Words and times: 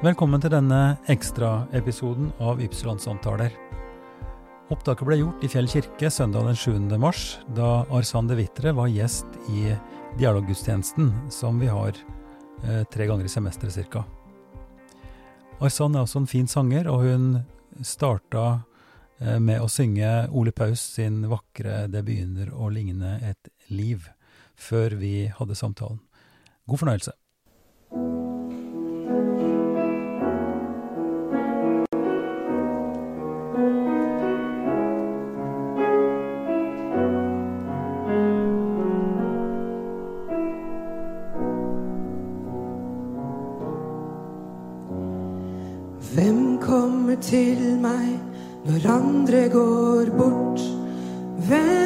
Velkommen 0.00 0.40
til 0.40 0.48
denne 0.48 0.96
ekstraepisoden 1.12 2.30
av 2.40 2.62
Ypsilon-samtaler. 2.64 3.52
Opptaket 4.72 5.04
ble 5.04 5.18
gjort 5.18 5.44
i 5.44 5.50
Fjell 5.52 5.68
kirke 5.68 6.08
søndag 6.08 6.46
den 6.48 6.56
7. 6.56 6.78
mars, 6.96 7.34
da 7.52 7.82
Arsan 7.92 8.30
de 8.30 8.38
Vitre 8.38 8.72
var 8.72 8.88
gjest 8.88 9.36
i 9.52 9.74
dialoggudstjenesten, 10.16 11.12
som 11.28 11.60
vi 11.60 11.68
har 11.68 11.92
eh, 12.64 12.80
tre 12.88 13.10
ganger 13.12 13.28
i 13.28 13.34
semesteret 13.34 13.92
ca. 13.92 14.06
Arsan 15.60 15.92
er 15.92 16.08
også 16.08 16.24
en 16.24 16.32
fin 16.32 16.48
sanger, 16.48 16.88
og 16.88 17.04
hun 17.04 17.28
starta 17.84 18.46
eh, 19.20 19.36
med 19.36 19.60
å 19.60 19.68
synge 19.68 20.30
Ole 20.32 20.56
Paus 20.56 20.80
sin 20.96 21.26
vakre 21.28 21.90
'Det 21.92 22.06
begynner 22.08 22.56
å 22.56 22.72
ligne 22.72 23.18
et 23.20 23.52
liv', 23.68 24.08
før 24.56 24.96
vi 24.96 25.28
hadde 25.28 25.60
samtalen. 25.60 26.00
God 26.64 26.86
fornøyelse. 26.86 28.29
Til 47.22 47.76
meg 47.80 48.16
når 48.64 48.86
andre 48.90 49.48
går 49.52 50.10
bort? 50.16 50.60
Hvem 51.48 51.79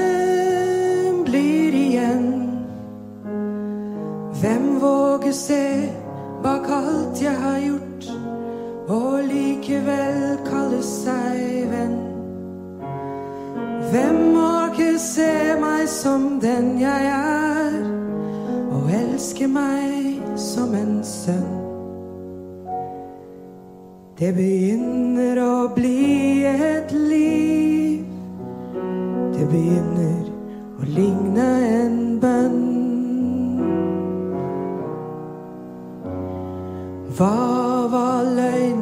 Hva 37.14 37.86
var 37.86 38.24
løgn? 38.26 38.80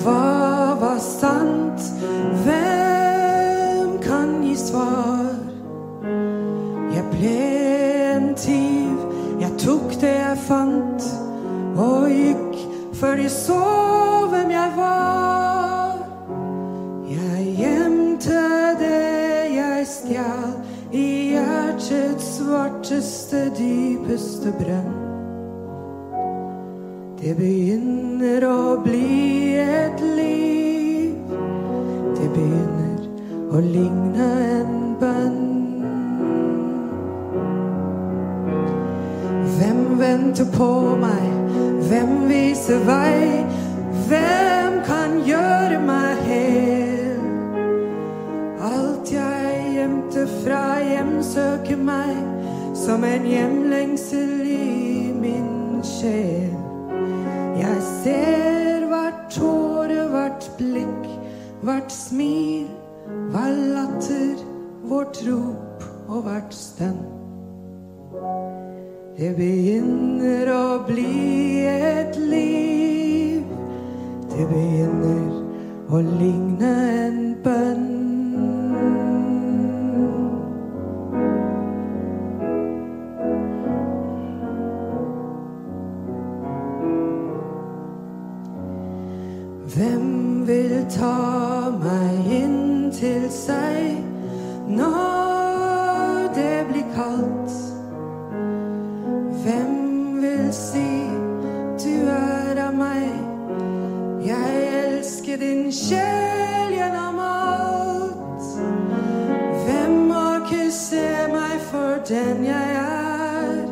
Hva 0.00 0.76
var 0.80 0.96
sant? 1.04 1.82
Hvem 2.44 3.98
kan 4.00 4.30
gi 4.40 4.54
svar? 4.56 5.34
Jeg 6.94 7.04
ble 7.12 7.34
en 8.14 8.30
tyv. 8.32 9.02
Jeg 9.42 9.52
tok 9.60 9.92
det 10.00 10.14
jeg 10.14 10.38
fant, 10.46 11.04
og 11.76 12.08
gikk 12.08 12.56
før 12.96 13.20
de 13.20 13.28
så 13.34 13.60
hvem 14.32 14.54
jeg 14.56 14.72
var. 14.78 16.00
Jeg 17.12 17.44
gjemte 17.60 18.40
det 18.80 19.52
jeg 19.58 19.84
stjal 19.98 20.56
i 20.96 21.06
hjertets 21.34 22.32
svarteste, 22.38 23.50
dypeste 23.60 24.56
brønn. 24.56 24.89
Det 27.30 27.36
begynner 27.38 28.42
å 28.42 28.80
bli 28.82 29.54
et 29.54 30.00
liv. 30.02 31.28
Det 32.16 32.26
begynner 32.34 33.04
å 33.54 33.60
ligne 33.62 34.26
en 34.56 34.72
bønn. 34.98 35.36
Hvem 39.60 39.80
venter 40.02 40.50
på 40.56 40.70
meg? 41.04 41.54
Hvem 41.86 42.12
viser 42.32 42.82
vei? 42.90 43.46
Hvem 44.10 44.82
kan 44.90 45.20
gjøre 45.22 45.78
meg 45.86 46.26
hel? 46.26 47.24
Alt 48.74 49.14
jeg 49.14 49.76
gjemte 49.78 50.26
fra 50.40 50.64
hjemsøker 50.82 51.78
meg 51.78 52.18
som 52.74 53.06
en 53.06 53.34
hjemlengsel 53.38 54.40
i 54.50 55.12
min 55.14 55.78
sjel. 55.86 56.49
Jeg 57.70 57.82
ser 57.82 58.86
hvert 58.90 59.18
tåre, 59.30 60.08
hvert 60.10 60.46
blikk, 60.58 61.04
hvert 61.62 61.92
smil, 61.94 62.66
hver 63.30 63.52
latter, 63.76 64.40
vårt 64.90 65.20
rop 65.22 65.84
og 66.08 66.24
hvert 66.26 66.56
stønn. 66.56 66.98
Det 69.14 69.30
begynner 69.38 70.50
å 70.50 70.66
bli 70.88 71.62
et 71.70 72.18
liv. 72.18 73.46
Det 74.34 74.50
begynner 74.50 75.94
å 75.94 76.02
ligne 76.10 76.74
en 77.04 77.24
bønn. 77.46 77.99
Seg 93.40 94.04
når 94.68 96.28
det 96.34 96.66
blir 96.68 96.86
kaldt? 96.94 97.52
Hvem 99.42 99.72
vil 100.22 100.52
si 100.52 100.90
du 101.80 101.94
er 102.12 102.60
av 102.66 102.74
meg? 102.76 103.08
Jeg 104.26 104.60
elsker 104.84 105.40
din 105.40 105.70
sjel 105.72 106.76
gjennom 106.76 107.20
alt. 107.24 108.50
Hvem 109.64 109.96
må 110.10 110.26
kysse 110.50 111.06
meg 111.32 111.56
for 111.70 112.02
den 112.08 112.44
jeg 112.44 112.76
er, 112.84 113.64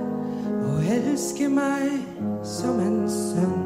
og 0.65 0.93
elske 0.97 1.51
meg 1.53 1.93
som 2.43 2.81
en 2.81 3.03
sønn? 3.13 3.59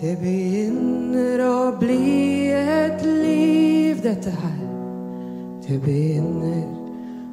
Det 0.00 0.18
begynner 0.20 0.53
Det 5.64 5.78
begynner 5.80 6.66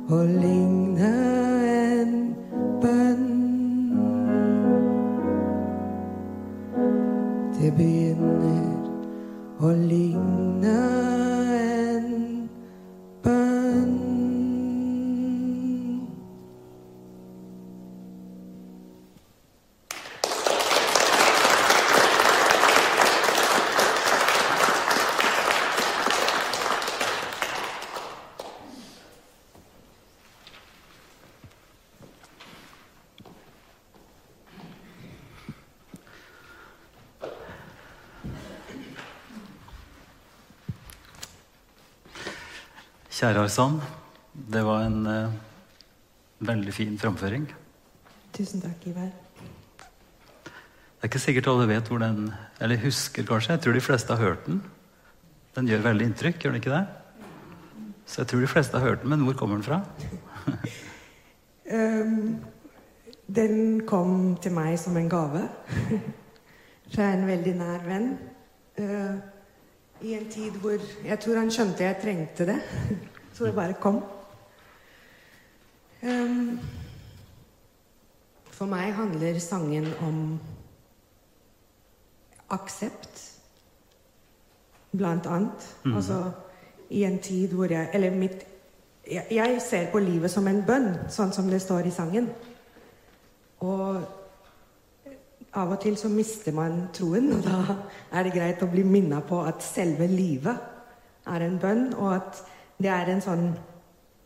å 0.07 0.21
ligne 0.23 0.80
Kjære 43.21 43.43
Arsan, 43.45 43.75
det 44.33 44.63
var 44.65 44.79
en 44.81 45.03
eh, 45.05 45.33
veldig 46.41 46.71
fin 46.73 46.95
framføring. 46.97 47.43
Tusen 48.33 48.63
takk, 48.63 48.87
Ivar. 48.89 49.11
Det 50.41 51.03
er 51.03 51.09
ikke 51.11 51.21
sikkert 51.21 51.49
alle 51.51 51.67
vet 51.69 51.91
hvor 51.91 52.01
den 52.01 52.31
Eller 52.57 52.81
husker, 52.81 53.21
kanskje. 53.21 53.53
Jeg 53.53 53.61
tror 53.61 53.77
de 53.77 53.83
fleste 53.85 54.15
har 54.15 54.25
hørt 54.25 54.47
den. 54.47 54.57
Den 55.53 55.69
gjør 55.69 55.83
veldig 55.85 56.07
inntrykk, 56.09 56.39
gjør 56.41 56.55
den 56.55 56.63
ikke 56.63 56.73
det? 56.73 56.81
Så 58.07 58.23
jeg 58.23 58.31
tror 58.31 58.41
de 58.41 58.49
fleste 58.55 58.79
har 58.79 58.87
hørt 58.87 59.03
den, 59.03 59.13
men 59.13 59.27
hvor 59.27 59.37
kommer 59.37 59.61
den 59.61 59.69
fra? 59.69 59.83
um, 61.77 62.41
den 63.29 63.85
kom 63.85 64.33
til 64.41 64.57
meg 64.57 64.79
som 64.81 64.97
en 64.97 65.13
gave 65.13 65.43
fra 66.95 67.13
en 67.13 67.29
veldig 67.29 67.53
nær 67.61 67.85
venn. 67.85 68.15
Eh, 68.81 69.21
I 70.01 70.13
en 70.13 70.29
tid 70.29 70.51
hvor 70.61 70.77
jeg 71.05 71.19
tror 71.19 71.37
han 71.37 71.51
skjønte 71.53 71.83
jeg 71.83 71.99
trengte 72.01 72.45
det. 72.49 72.59
Så 73.33 73.45
det 73.45 73.55
bare 73.55 73.73
kom. 73.73 74.01
Um, 76.01 76.59
for 78.51 78.69
meg 78.69 78.93
handler 78.93 79.39
sangen 79.39 79.87
om 80.01 80.39
aksept, 82.49 83.27
blant 84.97 85.25
annet. 85.25 85.67
Altså 85.85 86.23
i 86.89 87.03
en 87.07 87.19
tid 87.19 87.53
hvor 87.55 87.71
jeg 87.71 87.89
Eller 87.93 88.11
mitt 88.11 88.47
jeg, 89.07 89.25
jeg 89.31 89.61
ser 89.69 89.91
på 89.91 89.99
livet 89.99 90.31
som 90.31 90.47
en 90.47 90.63
bønn, 90.67 90.89
sånn 91.09 91.31
som 91.33 91.47
det 91.49 91.61
står 91.61 91.87
i 91.87 91.93
sangen. 91.93 92.27
Og 93.59 94.01
av 95.53 95.73
og 95.73 95.81
til 95.83 95.97
så 95.99 96.09
mister 96.11 96.55
man 96.55 96.87
troen, 96.95 97.31
og 97.35 97.43
da 97.43 97.75
er 98.11 98.23
det 98.23 98.35
greit 98.35 98.63
å 98.63 98.69
bli 98.71 98.83
minnet 98.87 99.25
på 99.27 99.41
at 99.43 99.63
selve 99.63 100.07
livet 100.07 101.27
er 101.27 101.45
en 101.45 101.57
bønn, 101.59 101.89
og 101.93 102.13
at 102.15 102.41
det 102.81 102.89
er 102.89 103.11
en 103.11 103.21
sånn 103.21 103.51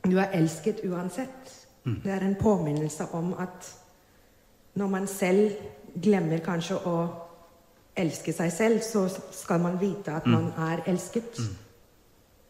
Du 0.05 0.19
er 0.21 0.35
elsket 0.37 0.83
uansett. 0.85 1.47
Det 1.81 2.11
er 2.13 2.21
en 2.21 2.35
påminnelse 2.37 3.07
om 3.17 3.31
at 3.41 3.71
når 4.77 4.87
man 4.87 5.07
selv 5.09 5.55
glemmer 5.97 6.43
kanskje 6.45 6.77
å 6.77 6.97
elske 7.97 8.33
seg 8.37 8.51
selv, 8.53 8.83
så 8.85 9.07
skal 9.33 9.63
man 9.63 9.79
vite 9.81 10.13
at 10.13 10.27
man 10.29 10.51
er 10.61 10.83
elsket. 10.85 11.41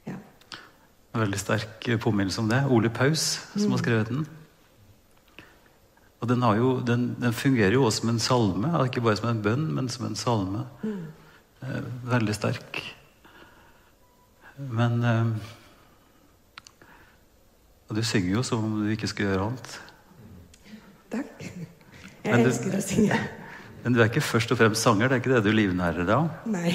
Ja. 0.03 0.17
En 1.13 1.23
veldig 1.23 1.39
sterk 1.39 1.87
påminnelse 2.03 2.43
om 2.43 2.49
det. 2.51 2.59
Ole 2.67 2.89
Paus 2.89 3.39
som 3.55 3.71
har 3.71 3.79
skrevet 3.79 4.11
den. 4.11 4.27
Og 6.23 6.29
den, 6.31 6.41
har 6.41 6.55
jo, 6.57 6.69
den, 6.87 7.15
den 7.21 7.33
fungerer 7.35 7.75
jo 7.75 7.83
også 7.85 8.01
som 8.05 8.09
en 8.13 8.19
salme. 8.23 8.69
Ikke 8.87 9.01
bare 9.03 9.17
som 9.19 9.29
en 9.29 9.41
bønn, 9.45 9.65
men 9.75 9.89
som 9.91 10.05
en 10.07 10.15
salme. 10.17 10.63
Eh, 10.85 11.81
veldig 12.07 12.35
sterk. 12.37 12.79
Men 14.57 15.01
eh, 15.03 15.25
Og 17.89 17.97
du 17.99 18.01
synger 18.07 18.37
jo 18.39 18.43
som 18.47 18.63
om 18.65 18.77
du 18.85 18.91
ikke 18.95 19.09
skulle 19.11 19.33
gjøre 19.35 19.49
annet. 19.49 19.73
Takk. 21.13 21.43
Men 21.45 22.31
Jeg 22.31 22.39
du- 22.45 22.49
elsker 22.49 22.77
å 22.79 22.81
synge. 22.81 23.19
Men 23.83 23.93
du 23.93 23.99
er 24.01 24.07
ikke 24.09 24.23
først 24.25 24.51
og 24.51 24.57
fremst 24.57 24.81
sanger. 24.81 25.07
Det 25.11 25.15
er 25.19 25.21
ikke 25.21 25.35
det 25.35 25.43
du 25.45 25.51
livnærer 25.53 26.05
deg 26.07 26.15
av. 26.15 26.29
Nei. 26.49 26.71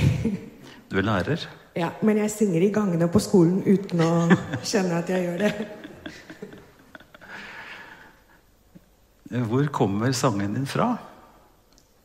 Du 0.90 0.98
er 1.00 1.02
lærer. 1.08 1.42
Ja, 1.75 1.88
men 2.02 2.19
jeg 2.19 2.31
synger 2.31 2.62
i 2.62 2.70
gangene 2.75 3.08
på 3.10 3.19
skolen 3.22 3.62
uten 3.66 4.00
å 4.04 4.12
kjenne 4.62 5.00
at 5.00 5.10
jeg 5.10 5.25
gjør 5.26 5.38
det. 5.42 5.50
Hvor 9.31 9.69
kommer 9.71 10.12
sangen 10.12 10.55
din 10.59 10.67
fra? 10.67 10.97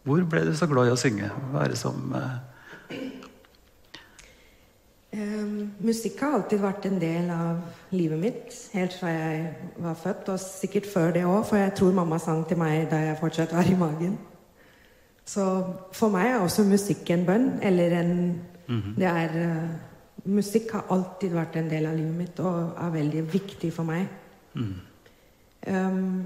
Hvor 0.06 0.22
ble 0.30 0.44
du 0.46 0.54
så 0.54 0.68
glad 0.70 0.92
i 0.92 0.94
å 0.94 1.00
synge? 1.00 1.32
Hva 1.52 1.64
er 1.66 1.74
det 1.74 1.80
som 1.82 2.14
eh, 2.14 2.36
Ehm, 5.16 5.72
musikk 5.80 6.20
har 6.24 6.34
alltid 6.36 6.60
vært 6.60 6.86
en 6.90 6.98
del 7.00 7.30
av 7.32 7.60
livet 7.96 8.20
mitt, 8.20 8.56
helt 8.76 8.96
fra 9.00 9.12
jeg 9.14 9.44
var 9.84 9.96
født, 10.00 10.32
og 10.34 10.42
sikkert 10.42 10.90
før 10.92 11.14
det 11.16 11.24
òg, 11.24 11.44
for 11.48 11.60
jeg 11.62 11.76
tror 11.78 11.96
mamma 11.96 12.20
sang 12.20 12.44
til 12.48 12.60
meg 12.60 12.90
da 12.92 13.00
jeg 13.00 13.20
fortsatt 13.22 13.54
var 13.56 13.70
i 13.70 13.78
magen. 13.80 14.18
Så 15.26 15.46
for 15.96 16.12
meg 16.14 16.34
er 16.34 16.44
også 16.44 16.66
musikk 16.68 17.10
en 17.16 17.26
bønn, 17.26 17.48
eller 17.64 18.00
en 18.02 18.16
Det 18.68 19.06
er 19.06 19.30
uh, 19.30 19.70
Musikk 20.26 20.72
har 20.74 20.88
alltid 20.90 21.36
vært 21.38 21.56
en 21.56 21.68
del 21.70 21.86
av 21.86 21.94
livet 21.94 22.16
mitt 22.18 22.40
og 22.42 22.72
er 22.82 22.94
veldig 22.96 23.22
viktig 23.30 23.70
for 23.74 23.86
meg. 23.86 24.08
Ehm, 25.70 26.26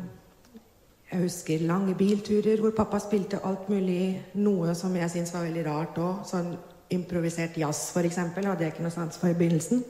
jeg 1.10 1.22
husker 1.24 1.64
lange 1.66 1.96
bilturer 1.98 2.62
hvor 2.62 2.74
pappa 2.78 3.00
spilte 3.02 3.40
alt 3.46 3.70
mulig. 3.70 4.20
Noe 4.38 4.76
som 4.78 4.94
jeg 4.96 5.10
syntes 5.10 5.34
var 5.34 5.48
veldig 5.48 5.64
rart 5.66 5.98
òg. 5.98 6.20
Sånn 6.30 6.52
improvisert 6.94 7.58
jazz, 7.58 7.90
for 7.94 8.06
eksempel, 8.06 8.46
hadde 8.50 8.66
jeg 8.66 8.76
ikke 8.76 8.86
noe 8.86 8.94
sans 8.94 9.18
for 9.18 9.32
i 9.32 9.38
begynnelsen. 9.38 9.82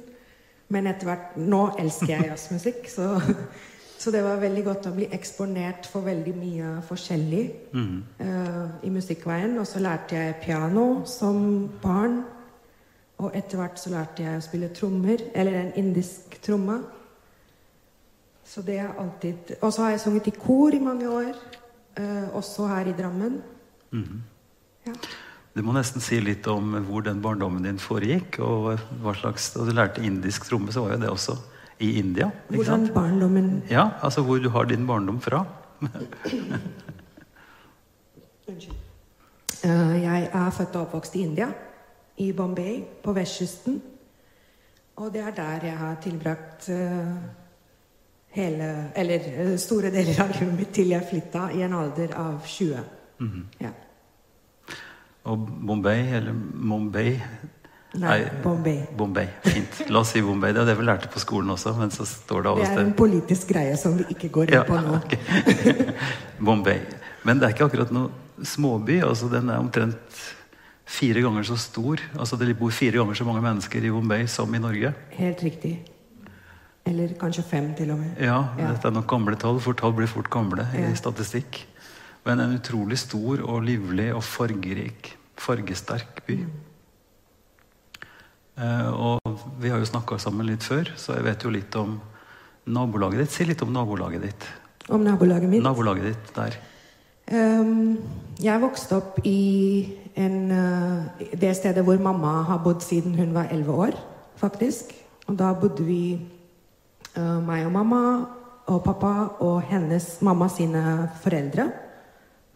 Men 0.70 0.88
etter 0.92 1.10
hvert 1.10 1.36
Nå 1.40 1.62
elsker 1.82 2.14
jeg 2.14 2.30
jazzmusikk, 2.30 2.88
så, 2.92 3.12
så 4.02 4.14
det 4.16 4.24
var 4.24 4.40
veldig 4.40 4.64
godt 4.68 4.90
å 4.90 4.96
bli 4.96 5.10
eksponert 5.16 5.90
for 5.92 6.08
veldig 6.08 6.36
mye 6.38 6.74
forskjellig 6.88 7.44
eh, 7.76 8.66
i 8.88 8.92
musikkveien. 8.94 9.58
Og 9.60 9.68
så 9.68 9.84
lærte 9.84 10.20
jeg 10.20 10.38
piano 10.44 10.88
som 11.10 11.42
barn. 11.84 12.22
Og 13.20 13.36
etter 13.36 13.60
hvert 13.60 13.80
så 13.82 13.92
lærte 13.92 14.24
jeg 14.24 14.40
å 14.40 14.46
spille 14.46 14.72
trommer, 14.72 15.26
eller 15.36 15.60
en 15.60 15.76
indisk 15.82 16.40
tromme. 16.46 16.80
Så 18.50 18.64
det 18.66 18.80
er 18.82 18.94
alltid 18.98 19.52
Og 19.62 19.74
så 19.74 19.84
har 19.84 19.90
jeg 19.94 20.00
sunget 20.02 20.28
i 20.28 20.32
kor 20.34 20.74
i 20.74 20.80
mange 20.82 21.10
år. 21.10 21.34
eh, 21.98 22.30
også 22.34 22.68
her 22.68 22.88
i 22.88 22.94
Drammen. 22.98 23.42
Ja. 24.88 24.94
Du 25.56 25.62
må 25.66 25.74
nesten 25.76 26.02
si 26.02 26.20
litt 26.24 26.48
om 26.48 26.72
hvor 26.88 27.02
den 27.04 27.22
barndommen 27.22 27.64
din 27.66 27.78
foregikk. 27.82 28.40
Og 28.40 28.80
hva 29.04 29.14
slags, 29.18 29.56
og 29.58 29.68
du 29.68 29.74
lærte 29.76 30.02
indisk 30.06 30.46
tromme, 30.50 30.72
så 30.72 30.82
var 30.86 30.94
jo 30.96 31.02
det 31.02 31.10
også 31.10 31.36
i 31.80 31.92
India. 32.00 32.30
ikke 32.50 32.56
Hvordan 32.64 32.86
sant? 32.86 32.94
barndommen 32.94 33.64
Ja, 33.70 33.90
altså 34.02 34.22
hvor 34.24 34.40
du 34.40 34.50
har 34.50 34.64
din 34.66 34.88
barndom 34.88 35.20
fra. 35.22 35.46
Eh, 39.64 40.02
Jeg 40.04 40.30
er 40.34 40.50
født 40.50 40.76
og 40.76 40.82
oppvokst 40.88 41.16
i 41.16 41.22
India, 41.26 41.48
i 42.18 42.32
Bombay, 42.32 42.84
på 43.04 43.14
vestkysten. 43.14 43.82
Og 44.96 45.14
det 45.14 45.22
er 45.22 45.32
der 45.32 45.66
jeg 45.68 45.78
har 45.78 45.96
tilbrakt 46.04 46.70
eh, 46.70 47.14
hele 48.36 48.92
Eller 48.96 49.20
eh, 49.34 49.54
store 49.58 49.92
deler 49.94 50.22
av 50.22 50.34
livet 50.36 50.56
mitt 50.58 50.74
til 50.74 50.92
jeg 50.94 51.08
flytta 51.10 51.50
i 51.56 51.64
en 51.66 51.74
alder 51.74 52.14
av 52.18 52.42
20. 52.46 52.84
Ja. 53.60 53.72
Og 55.30 55.48
Bombay, 55.68 56.06
eller 56.16 56.34
Mumbai 56.54 57.18
Nei, 58.00 58.20
Bombay. 58.44 58.84
Bombay, 58.98 59.26
Fint. 59.42 59.80
La 59.90 60.04
oss 60.04 60.12
si 60.14 60.22
Bombay. 60.22 60.54
Det 60.54 60.62
er 60.62 60.68
det 60.70 60.76
vi 60.78 60.86
lærte 60.86 61.10
på 61.10 61.20
skolen 61.20 61.50
også, 61.50 61.74
men 61.74 61.90
så 61.90 62.06
står 62.06 62.44
det 62.46 62.52
Det 62.60 62.68
er 62.70 62.82
en 62.84 62.94
politisk 62.94 63.50
greie 63.50 63.78
som 63.82 63.96
vi 63.98 64.06
ikke 64.14 64.30
går 64.30 64.52
inn 64.52 64.60
Ja, 64.60 64.64
på 64.68 64.78
nå. 64.78 65.00
Okay. 65.00 65.88
Bombay. 66.46 66.84
Men 67.26 67.40
det 67.42 67.48
er 67.48 67.56
ikke 67.56 67.66
akkurat 67.66 67.92
noe 67.92 68.46
småby. 68.46 69.00
altså 69.02 69.28
Den 69.34 69.50
er 69.50 69.58
omtrent 69.58 70.22
fire 70.86 71.22
ganger 71.26 71.44
så 71.50 71.58
stor. 71.58 72.02
altså 72.20 72.38
Det 72.38 72.54
bor 72.60 72.70
fire 72.70 73.02
ganger 73.02 73.18
så 73.18 73.26
mange 73.26 73.42
mennesker 73.42 73.82
i 73.84 73.90
Bombay 73.90 74.28
som 74.28 74.54
i 74.54 74.62
Norge. 74.62 74.94
Helt 75.18 75.44
riktig. 75.44 75.80
Eller 76.90 77.14
kanskje 77.22 77.44
fem, 77.46 77.74
til 77.78 77.92
og 77.94 78.00
med. 78.00 78.16
Ja, 78.20 78.40
Ja. 78.58 78.72
dette 78.74 78.88
er 78.90 78.92
nok 78.96 79.08
gamle 79.08 79.36
tall, 79.38 79.60
for 79.62 79.74
tall 79.78 79.94
blir 79.94 80.08
fort 80.08 80.30
gamle 80.30 80.66
Ja. 80.74 80.90
i 80.90 80.96
statistikk. 80.96 81.66
Men 82.26 82.40
en 82.40 82.58
utrolig 82.60 82.98
stor 82.98 83.42
og 83.48 83.64
livlig 83.64 84.14
og 84.16 84.24
fargerik, 84.24 85.16
fargesterk 85.38 86.26
by. 86.28 86.40
Eh, 88.60 88.90
og 88.92 89.20
vi 89.62 89.70
har 89.72 89.80
jo 89.80 89.86
snakka 89.88 90.18
sammen 90.20 90.46
litt 90.50 90.66
før, 90.68 90.90
så 91.00 91.16
jeg 91.16 91.24
vet 91.24 91.44
jo 91.44 91.50
litt 91.54 91.76
om 91.80 92.00
nabolaget 92.68 93.20
ditt. 93.24 93.32
Si 93.32 93.46
litt 93.48 93.62
om 93.64 93.72
nabolaget 93.74 94.22
ditt. 94.26 94.48
Om 94.90 95.04
nabolaget 95.06 95.50
mitt. 95.50 95.64
Nabolaget 95.64 96.04
ditt 96.10 96.34
der. 96.36 96.58
Um, 97.32 98.00
jeg 98.42 98.60
vokste 98.62 98.98
opp 98.98 99.20
i 99.24 99.96
en, 100.18 100.52
uh, 100.52 101.26
det 101.38 101.56
stedet 101.56 101.84
hvor 101.86 102.00
mamma 102.02 102.44
har 102.48 102.58
bodd 102.66 102.82
siden 102.82 103.14
hun 103.20 103.34
var 103.36 103.48
11 103.54 103.70
år, 103.70 103.98
faktisk. 104.42 104.92
Og 105.28 105.38
da 105.38 105.54
bodde 105.54 105.86
vi, 105.86 106.20
meg 107.46 107.66
og 107.68 107.74
mamma 107.74 108.02
og 108.70 108.82
pappa 108.86 109.14
og 109.46 109.62
hennes 109.70 110.20
mamma 110.26 110.50
sine 110.52 110.84
foreldre. 111.24 111.68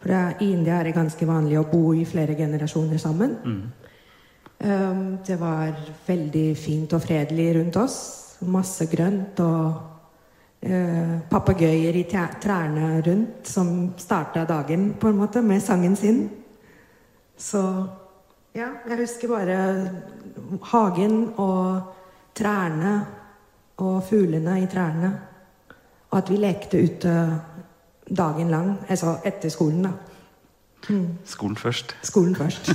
For 0.04 0.12
i 0.12 0.50
India 0.52 0.78
er 0.78 0.90
det 0.90 0.98
ganske 0.98 1.26
vanlig 1.26 1.58
å 1.58 1.66
bo 1.70 1.94
i 1.96 2.04
flere 2.04 2.36
generasjoner 2.36 3.00
sammen. 3.00 3.34
Ehm, 4.58 5.18
det 5.26 5.38
var 5.40 5.72
veldig 6.06 6.46
fint 6.56 6.92
og 6.92 7.02
fredelig 7.02 7.48
rundt 7.56 7.76
oss. 7.80 7.96
Masse 8.44 8.86
grønt 8.90 9.40
og 9.40 10.60
eh, 10.60 11.18
papegøyer 11.30 11.96
i 11.96 12.04
trærne 12.06 13.00
rundt 13.06 13.48
som 13.48 13.94
starta 13.96 14.44
dagen 14.44 14.92
på 15.00 15.08
en 15.08 15.20
måte 15.22 15.42
med 15.42 15.62
sangen 15.62 15.96
sin. 15.96 16.28
Så 17.36 17.62
ja, 18.54 18.68
jeg 18.88 19.00
husker 19.00 19.28
bare 19.28 19.58
hagen 20.70 21.32
og 21.36 21.94
trærne 22.34 22.94
og 23.76 24.02
fuglene 24.08 24.60
i 24.62 24.66
trærne. 24.70 25.12
Og 26.10 26.18
at 26.18 26.30
vi 26.30 26.38
lekte 26.38 26.82
ute 26.84 27.14
dagen 28.08 28.50
lang. 28.50 28.76
Altså 28.88 29.18
etter 29.26 29.50
skolen, 29.50 29.88
da. 29.88 29.94
Skolen 31.24 31.56
først. 31.56 31.96
Skolen 32.02 32.36
først. 32.36 32.70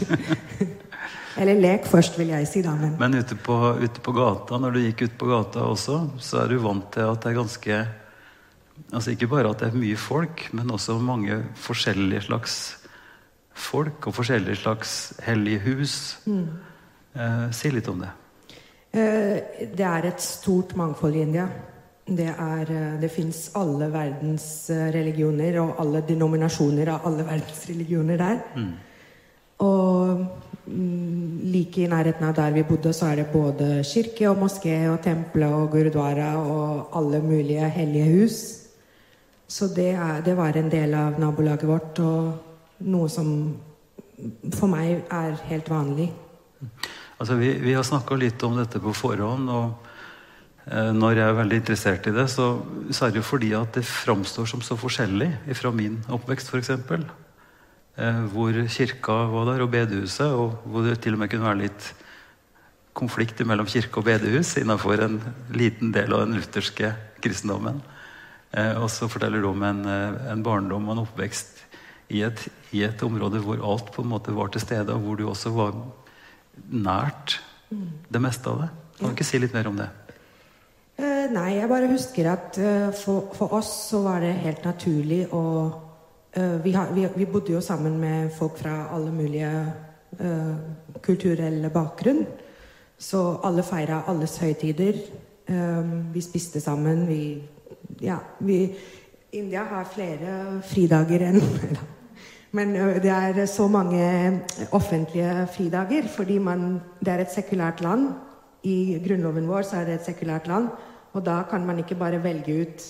Eller 1.40 1.60
lek 1.62 1.86
først, 1.88 2.18
vil 2.20 2.34
jeg 2.34 2.48
si, 2.50 2.62
da. 2.66 2.74
Men 2.76 2.98
Men 3.00 3.22
ute 3.22 3.36
på, 3.36 3.56
ute 3.80 4.02
på 4.02 4.12
gata, 4.12 4.58
når 4.58 4.72
du 4.76 4.80
gikk 4.80 5.06
ut 5.06 5.18
på 5.18 5.30
gata 5.30 5.64
også, 5.70 6.00
så 6.20 6.44
er 6.44 6.48
du 6.50 6.60
vant 6.60 6.92
til 6.92 7.08
at 7.08 7.24
det 7.24 7.32
er 7.32 7.42
ganske 7.42 7.88
Altså 8.94 9.12
ikke 9.12 9.28
bare 9.28 9.50
at 9.50 9.60
det 9.60 9.68
er 9.68 9.76
mye 9.76 9.98
folk, 10.00 10.54
men 10.56 10.72
også 10.72 10.96
mange 11.04 11.44
forskjellige 11.60 12.22
slags 12.22 12.54
folk 13.52 14.08
og 14.08 14.16
forskjellige 14.16 14.56
slags 14.56 15.14
hellige 15.26 15.60
hus. 15.60 15.96
Eh, 16.26 17.52
si 17.52 17.70
litt 17.70 17.88
om 17.92 18.00
det. 18.00 18.10
Eh, 18.94 19.68
Det 19.78 19.86
er 19.86 20.08
et 20.08 20.22
stort 20.22 20.76
mangfold 20.76 21.16
i 21.16 21.22
India. 21.22 21.48
Det, 22.06 22.26
er, 22.26 22.62
eh, 22.74 23.02
det 23.02 23.12
fins 23.12 23.52
alle 23.56 23.92
verdens 23.94 24.70
eh, 24.70 24.90
religioner 24.94 25.60
og 25.62 25.76
alle 25.80 26.02
denominasjoner 26.08 26.90
av 26.90 27.06
alle 27.06 27.26
verdens 27.32 27.66
religioner 27.70 28.18
der. 28.18 28.40
Og 29.60 30.26
mm, 30.66 31.40
like 31.44 31.84
i 31.84 31.88
nærheten 31.88 32.26
av 32.26 32.36
der 32.36 32.52
vi 32.56 32.64
bodde, 32.64 32.94
så 32.94 33.12
er 33.12 33.16
det 33.16 33.32
både 33.34 33.84
kirke 33.84 34.30
og 34.30 34.42
moské 34.42 34.88
og 34.90 35.02
temple 35.04 35.46
og 35.46 35.72
gurudwara 35.72 36.38
og 36.40 36.98
alle 36.98 37.22
mulige 37.22 37.70
hellige 37.70 38.22
hus. 38.22 38.38
Så 39.48 39.68
det, 39.68 39.92
er, 39.94 40.22
det 40.26 40.38
var 40.38 40.58
en 40.58 40.72
del 40.72 40.94
av 40.94 41.20
nabolaget 41.20 41.68
vårt, 41.68 42.00
og 42.00 42.34
noe 42.80 43.10
som 43.10 43.58
for 44.54 44.68
meg 44.68 45.04
er 45.12 45.38
helt 45.50 45.70
vanlig. 45.70 46.12
Altså, 47.20 47.36
vi, 47.36 47.54
vi 47.60 47.76
har 47.76 47.84
snakka 47.84 48.16
litt 48.16 48.44
om 48.48 48.58
dette 48.58 48.80
på 48.80 48.96
forhånd. 48.96 49.50
og 49.52 50.68
eh, 50.72 50.92
Når 50.96 51.20
jeg 51.20 51.26
er 51.28 51.40
veldig 51.40 51.62
interessert 51.62 52.08
i 52.08 52.16
det, 52.16 52.28
så, 52.32 52.52
så, 52.90 53.06
er 53.06 53.14
det 53.14 53.22
jo 53.22 53.30
fordi 53.30 53.54
at 53.58 53.76
det 53.76 53.86
framstår 53.88 54.48
som 54.50 54.64
så 54.64 54.80
forskjellig 54.80 55.34
fra 55.60 55.74
min 55.76 56.00
oppvekst, 56.08 56.54
f.eks. 56.54 56.72
Eh, 58.00 58.22
hvor 58.32 58.56
kirka 58.72 59.18
var 59.34 59.52
der, 59.52 59.66
og 59.66 59.74
bedehuset, 59.74 60.32
og 60.32 60.64
hvor 60.64 60.88
det 60.88 61.02
til 61.04 61.18
og 61.18 61.24
med 61.24 61.32
kunne 61.34 61.50
være 61.50 61.64
litt 61.66 61.92
konflikt 63.00 63.44
mellom 63.48 63.68
kirke 63.70 64.02
og 64.02 64.08
bedehus 64.08 64.56
innenfor 64.60 65.04
en 65.04 65.20
liten 65.56 65.94
del 65.96 66.14
av 66.16 66.26
den 66.26 66.40
lutherske 66.40 66.94
kristendommen. 67.24 67.82
Eh, 68.52 68.76
og 68.80 68.90
så 68.92 69.10
forteller 69.12 69.44
du 69.44 69.52
om 69.52 69.64
en, 69.64 69.84
eh, 69.86 70.32
en 70.32 70.44
barndom 70.44 70.88
og 70.88 70.96
en 70.96 71.04
oppvekst 71.04 71.66
i 72.10 72.24
et, 72.26 72.48
i 72.74 72.82
et, 72.84 73.04
område 73.04 73.42
hvor 73.44 73.62
alt 73.62 73.92
på 73.94 74.02
en 74.02 74.14
måte 74.16 74.34
var 74.34 74.50
til 74.50 74.64
stede, 74.64 74.94
og 74.94 75.04
hvor 75.04 75.20
du 75.20 75.28
også 75.30 75.52
var 75.54 75.76
nært 76.70 77.40
det 77.70 78.22
meste 78.22 78.50
av 78.50 78.64
det. 78.64 78.70
Kan 79.00 79.12
du 79.12 79.16
ikke 79.16 79.28
si 79.28 79.40
litt 79.40 79.56
mer 79.56 79.70
om 79.70 79.78
det? 79.80 79.88
Uh, 81.00 81.30
nei, 81.32 81.54
jeg 81.56 81.70
bare 81.72 81.88
husker 81.88 82.28
at 82.34 82.58
uh, 82.60 82.90
for, 82.92 83.30
for, 83.36 83.54
oss 83.56 83.70
så 83.92 84.02
var 84.04 84.20
det 84.24 84.34
helt 84.44 84.66
naturlig 84.68 85.22
å 85.32 85.44
uh, 85.70 86.58
vi, 86.64 86.74
har, 86.76 86.90
vi, 86.92 87.06
vi, 87.16 87.28
bodde 87.30 87.54
jo 87.54 87.62
sammen 87.64 87.96
med 88.02 88.34
folk 88.36 88.60
fra 88.60 88.90
alle 88.96 89.14
mulige 89.14 89.54
kulturelle 91.06 91.70
bakgrunn. 91.70 92.24
Så 92.98 93.20
alle 93.46 93.62
feira 93.64 94.02
alles 94.10 94.40
høytider. 94.42 94.98
vi 96.12 96.22
spiste 96.22 96.60
sammen. 96.60 97.06
Vi 97.08 97.44
Ja, 98.02 98.18
vi 98.40 98.76
India 99.32 99.64
har 99.70 99.86
flere 99.86 100.62
fridager 100.66 101.28
enn 101.30 101.40
Men 102.52 102.74
det 102.74 103.12
er 103.14 103.46
så 103.46 103.68
mange 103.68 104.42
offentlige 104.72 105.48
fridager 105.54 106.08
fordi 106.10 106.38
man, 106.38 106.82
det 107.00 107.14
er 107.14 107.22
et 107.22 107.34
sekulært 107.34 107.82
land. 107.82 108.08
I 108.64 108.98
grunnloven 109.06 109.48
vår 109.48 109.68
så 109.68 109.78
er 109.80 109.86
det 109.86 110.00
et 110.00 110.08
sekulært 110.10 110.48
land. 110.48 110.70
Og 111.14 111.26
da 111.26 111.44
kan 111.50 111.66
man 111.66 111.78
ikke 111.78 111.96
bare 111.96 112.24
velge 112.24 112.62
ut 112.62 112.88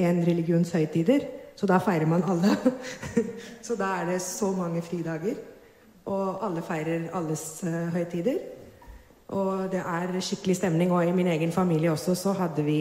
én 0.00 0.22
religions 0.26 0.72
høytider. 0.72 1.26
Så 1.56 1.66
da 1.66 1.78
feirer 1.78 2.06
man 2.06 2.22
alle. 2.22 2.54
så 3.66 3.76
da 3.76 3.96
er 4.00 4.12
det 4.12 4.22
så 4.22 4.52
mange 4.52 4.82
fridager. 4.82 5.34
Og 6.06 6.46
alle 6.46 6.62
feirer 6.62 7.10
alles 7.14 7.64
høytider. 7.92 8.38
Og 9.28 9.72
det 9.72 9.82
er 9.86 10.20
skikkelig 10.20 10.56
stemning. 10.56 10.92
Og 10.92 11.06
i 11.06 11.12
min 11.12 11.26
egen 11.26 11.52
familie 11.52 11.92
også 11.92 12.14
så 12.14 12.32
hadde 12.32 12.62
vi 12.64 12.80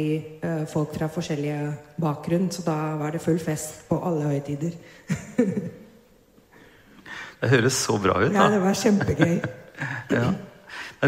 folk 0.67 0.95
fra 0.95 1.07
forskjellige 1.07 1.73
bakgrunn. 2.01 2.51
Så 2.51 2.61
da 2.65 2.77
var 3.01 3.11
det 3.11 3.21
full 3.21 3.39
fest 3.39 3.89
på 3.89 4.01
alle 4.05 4.23
høytider. 4.23 4.71
Det 7.39 7.49
høres 7.53 7.79
så 7.79 7.95
bra 8.01 8.19
ut. 8.19 8.33
da. 8.33 8.43
Ja, 8.43 8.49
det 8.51 8.61
var 8.63 8.75
kjempegøy. 8.75 9.35
ja. 10.17 10.27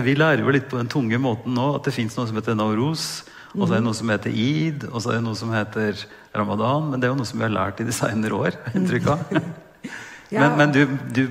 Vi 0.06 0.16
lærer 0.16 0.46
jo 0.46 0.54
litt 0.56 0.70
på 0.72 0.80
den 0.80 0.90
tunge 0.92 1.20
måten 1.20 1.56
nå 1.58 1.74
at 1.76 1.88
det 1.88 1.96
fins 1.96 2.16
noe 2.16 2.30
som 2.30 2.38
heter 2.40 2.56
Nauros. 2.56 3.08
Og 3.52 3.66
så 3.66 3.74
er 3.74 3.82
det 3.82 3.84
noe 3.84 3.98
som 3.98 4.12
heter 4.14 4.32
id, 4.32 4.86
og 4.88 5.02
så 5.04 5.12
er 5.12 5.18
det 5.20 5.26
noe 5.26 5.36
som 5.36 5.52
heter 5.52 6.06
ramadan. 6.38 6.88
Men 6.92 7.02
det 7.02 7.08
er 7.08 7.12
jo 7.12 7.18
noe 7.20 7.28
som 7.28 7.42
vi 7.42 7.44
har 7.44 7.52
lært 7.52 7.82
i 7.84 7.88
de 7.88 7.96
senere 7.96 8.38
år. 8.38 8.56
inntrykk 8.80 9.10
av. 9.12 9.26
ja. 10.36 10.46
Men, 10.46 10.56
men 10.62 10.76
du, 10.76 10.86
du, 11.12 11.24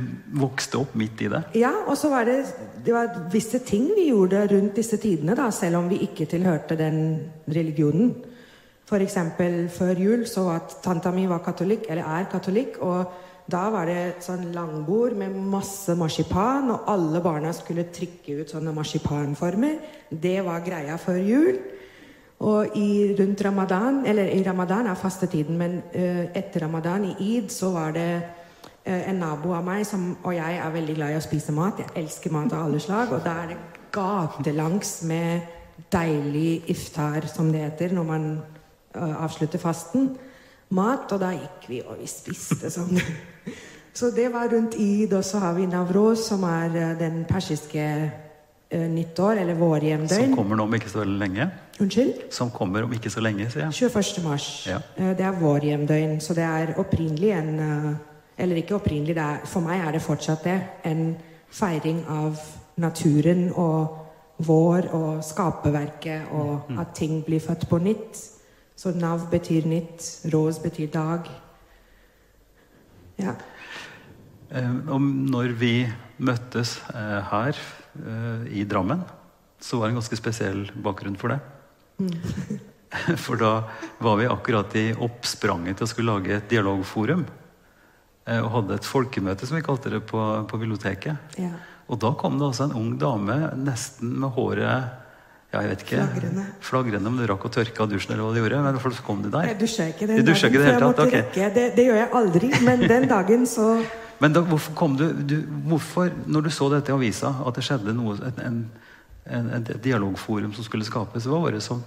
vokste 0.43 0.83
opp 0.83 0.93
midt 1.01 1.25
i 1.25 1.31
det? 1.33 1.41
Ja, 1.57 1.73
og 1.87 1.97
så 1.97 2.11
var 2.13 2.29
det, 2.29 2.43
det 2.85 2.93
var 2.93 3.17
visse 3.33 3.63
ting 3.65 3.89
vi 3.97 4.11
gjorde 4.11 4.45
rundt 4.53 4.77
disse 4.77 5.01
tidene, 5.01 5.39
da, 5.39 5.49
selv 5.55 5.81
om 5.81 5.89
vi 5.89 6.03
ikke 6.05 6.29
tilhørte 6.29 6.77
den 6.77 7.01
religionen. 7.49 8.13
F.eks. 8.91 9.17
før 9.73 10.05
jul 10.05 10.29
så 10.29 10.49
at 10.53 10.81
tanta 10.85 11.15
mi 11.15 11.25
var 11.31 11.41
katolikk, 11.47 11.89
eller 11.89 12.05
er 12.19 12.29
katolikk. 12.29 12.81
og 12.85 13.30
da 13.51 13.67
var 13.73 13.89
det 13.89 13.97
et 14.01 14.25
sånn 14.25 14.51
langbord 14.55 15.17
med 15.19 15.35
masse 15.53 15.95
marsipan, 15.99 16.71
og 16.73 16.89
alle 16.91 17.21
barna 17.25 17.53
skulle 17.57 17.89
trykke 17.93 18.41
ut 18.41 18.53
sånne 18.53 18.75
marsipanformer. 18.77 19.79
Det 20.11 20.39
var 20.47 20.65
greia 20.67 20.97
før 21.01 21.21
jul. 21.21 21.61
Og 22.41 22.77
i, 22.81 23.15
rundt 23.19 23.43
ramadan, 23.45 24.03
eller 24.09 24.31
i 24.33 24.43
ramadan 24.47 24.89
er 24.89 24.97
fastetiden, 24.97 25.59
men 25.61 25.81
uh, 25.93 26.25
etter 26.37 26.65
ramadan, 26.65 27.05
i 27.11 27.35
id, 27.37 27.51
så 27.53 27.69
var 27.75 27.93
det 27.97 28.09
uh, 28.17 29.03
en 29.11 29.21
nabo 29.21 29.53
av 29.53 29.67
meg 29.67 29.85
som 29.89 30.15
Og 30.25 30.33
jeg 30.35 30.57
er 30.57 30.73
veldig 30.73 30.97
glad 30.97 31.13
i 31.13 31.19
å 31.21 31.27
spise 31.27 31.53
mat. 31.53 31.83
Jeg 31.85 31.93
elsker 32.01 32.33
mat 32.33 32.55
av 32.57 32.65
alle 32.65 32.81
slag. 32.81 33.13
Og 33.13 33.21
da 33.27 33.37
er 33.43 33.53
det 33.53 33.61
gatelangs 33.93 35.03
med 35.11 35.53
deilig 35.93 36.63
iftar, 36.73 37.29
som 37.29 37.53
det 37.53 37.67
heter, 37.67 37.93
når 37.93 38.09
man 38.09 38.27
uh, 38.97 39.25
avslutter 39.27 39.61
fasten 39.61 40.15
mat, 40.77 41.13
og 41.13 41.21
da 41.23 41.33
gikk 41.35 41.69
vi 41.71 41.83
og 41.85 42.01
vi 42.01 42.09
spiste 42.11 42.71
sånn. 42.73 42.99
Så 44.01 44.13
det 44.15 44.29
var 44.33 44.49
rundt 44.53 44.77
id, 44.79 45.13
og 45.13 45.25
så 45.27 45.41
har 45.43 45.57
vi 45.57 45.67
Navroz, 45.67 46.23
som 46.29 46.45
er 46.47 46.71
uh, 46.71 46.99
den 46.99 47.25
persiske 47.29 47.87
uh, 48.07 48.85
nyttår, 48.87 49.41
eller 49.43 49.59
vårhjemdøgn. 49.59 50.29
Som 50.31 50.37
kommer 50.37 50.57
nå 50.57 50.65
om 50.69 50.77
ikke 50.79 50.93
så 50.93 51.01
veldig 51.03 51.19
lenge? 51.19 51.49
Unnskyld? 51.81 52.21
Som 52.33 52.53
kommer 52.55 52.87
om 52.87 52.95
ikke 52.95 53.11
så 53.11 53.21
lenge, 53.21 53.49
sier 53.51 53.67
jeg. 53.67 53.91
21. 53.91 54.23
mars. 54.25 54.47
Ja. 54.71 54.79
Uh, 54.95 55.11
det 55.19 55.27
er 55.27 55.41
vårhjemdøgn, 55.43 56.21
så 56.23 56.39
det 56.39 56.47
er 56.47 56.77
opprinnelig 56.79 57.35
en 57.41 57.51
Eller 58.41 58.57
ikke 58.57 58.79
opprinnelig, 58.79 59.17
er, 59.21 59.43
for 59.45 59.61
meg 59.61 59.83
er 59.85 59.93
det 59.93 60.01
fortsatt 60.01 60.47
det. 60.47 60.61
En 60.89 61.17
feiring 61.53 61.99
av 62.09 62.39
naturen 62.81 63.51
og 63.53 63.99
vår 64.47 64.89
og 64.97 65.25
skaperverket, 65.25 66.31
og 66.33 66.71
mm. 66.71 66.79
at 66.79 66.95
ting 66.97 67.25
blir 67.25 67.41
født 67.41 67.69
på 67.69 67.79
nytt. 67.79 68.23
Så 68.81 68.95
Nav 68.97 69.27
betyr 69.29 69.67
nytt, 69.69 70.07
Rås 70.33 70.57
betyr 70.63 70.89
dag. 70.89 71.27
Ja. 73.21 73.35
Eh, 74.49 74.71
og 74.89 75.03
når 75.05 75.53
vi 75.61 75.75
møttes 76.25 76.79
eh, 76.89 77.19
her 77.29 77.59
eh, 77.61 78.47
i 78.57 78.65
Drammen, 78.65 79.03
så 79.61 79.77
var 79.77 79.91
det 79.91 79.93
en 79.93 80.01
ganske 80.01 80.17
spesiell 80.17 80.63
bakgrunn 80.81 81.19
for 81.21 81.35
det. 81.35 81.41
Mm. 82.01 82.61
For 83.23 83.39
da 83.39 83.51
var 84.03 84.17
vi 84.19 84.27
akkurat 84.27 84.73
i 84.75 84.89
oppspranget 84.97 85.77
til 85.79 85.87
å 85.87 85.91
skulle 85.93 86.15
lage 86.17 86.33
et 86.41 86.49
dialogforum. 86.51 87.21
Og 88.31 88.49
hadde 88.55 88.81
et 88.81 88.89
folkemøte, 88.89 89.47
som 89.47 89.59
vi 89.59 89.63
kalte 89.63 89.93
det, 89.93 90.01
på, 90.11 90.19
på 90.51 90.59
biblioteket. 90.59 91.37
Ja. 91.39 91.53
Og 91.87 92.01
da 92.03 92.11
kom 92.19 92.41
det 92.41 92.49
også 92.49 92.67
en 92.67 92.75
ung 92.81 92.91
dame 92.99 93.37
nesten 93.61 94.17
med 94.25 94.35
håret 94.35 95.00
ja, 95.51 95.65
jeg 95.65 95.71
vet 95.73 95.81
ikke. 95.83 95.97
Flagrende. 95.97 96.43
Flagrende 96.63 97.11
om 97.11 97.17
du 97.19 97.25
rakk 97.27 97.45
å 97.49 97.51
tørke 97.51 97.83
av 97.83 97.89
dusjen, 97.91 98.13
eller 98.15 98.23
hva 98.23 98.35
du 98.37 98.39
gjorde. 98.39 98.61
Men 98.63 98.77
så 98.79 99.07
kom 99.07 99.25
de 99.25 99.33
der. 99.35 99.49
Jeg 99.51 99.59
dusja 99.59 99.87
ikke 99.91 100.07
den 100.07 100.21
dagen, 100.23 100.37
ikke 100.37 100.63
det, 100.63 100.75
måtte 100.85 101.07
okay. 101.09 101.25
rekke. 101.25 101.49
Det, 101.57 101.65
det, 101.75 101.87
gjør 101.89 101.99
jeg 101.99 102.11
aldri, 102.21 102.51
men 102.69 102.85
den 102.87 103.09
dagen 103.11 103.49
så 103.51 103.73
Men 104.21 104.35
da, 104.37 104.43
hvorfor 104.45 104.75
kom 104.77 104.99
du, 105.01 105.07
du, 105.25 105.39
Hvorfor, 105.67 106.11
når 106.29 106.43
du 106.45 106.51
så 106.53 106.69
dette 106.69 106.93
i 106.93 106.95
avisa, 106.95 107.33
at 107.49 107.57
det 107.57 107.65
skjedde 107.65 107.95
noe 107.97 108.19
en, 108.29 108.43
en, 108.45 108.59
en, 109.33 109.49
et 109.57 109.71
dialogforum 109.81 110.53
som 110.53 110.67
skulle 110.67 110.85
skapes, 110.85 111.25
hva 111.25 111.41
var 111.41 111.57
det 111.57 111.63
som 111.65 111.81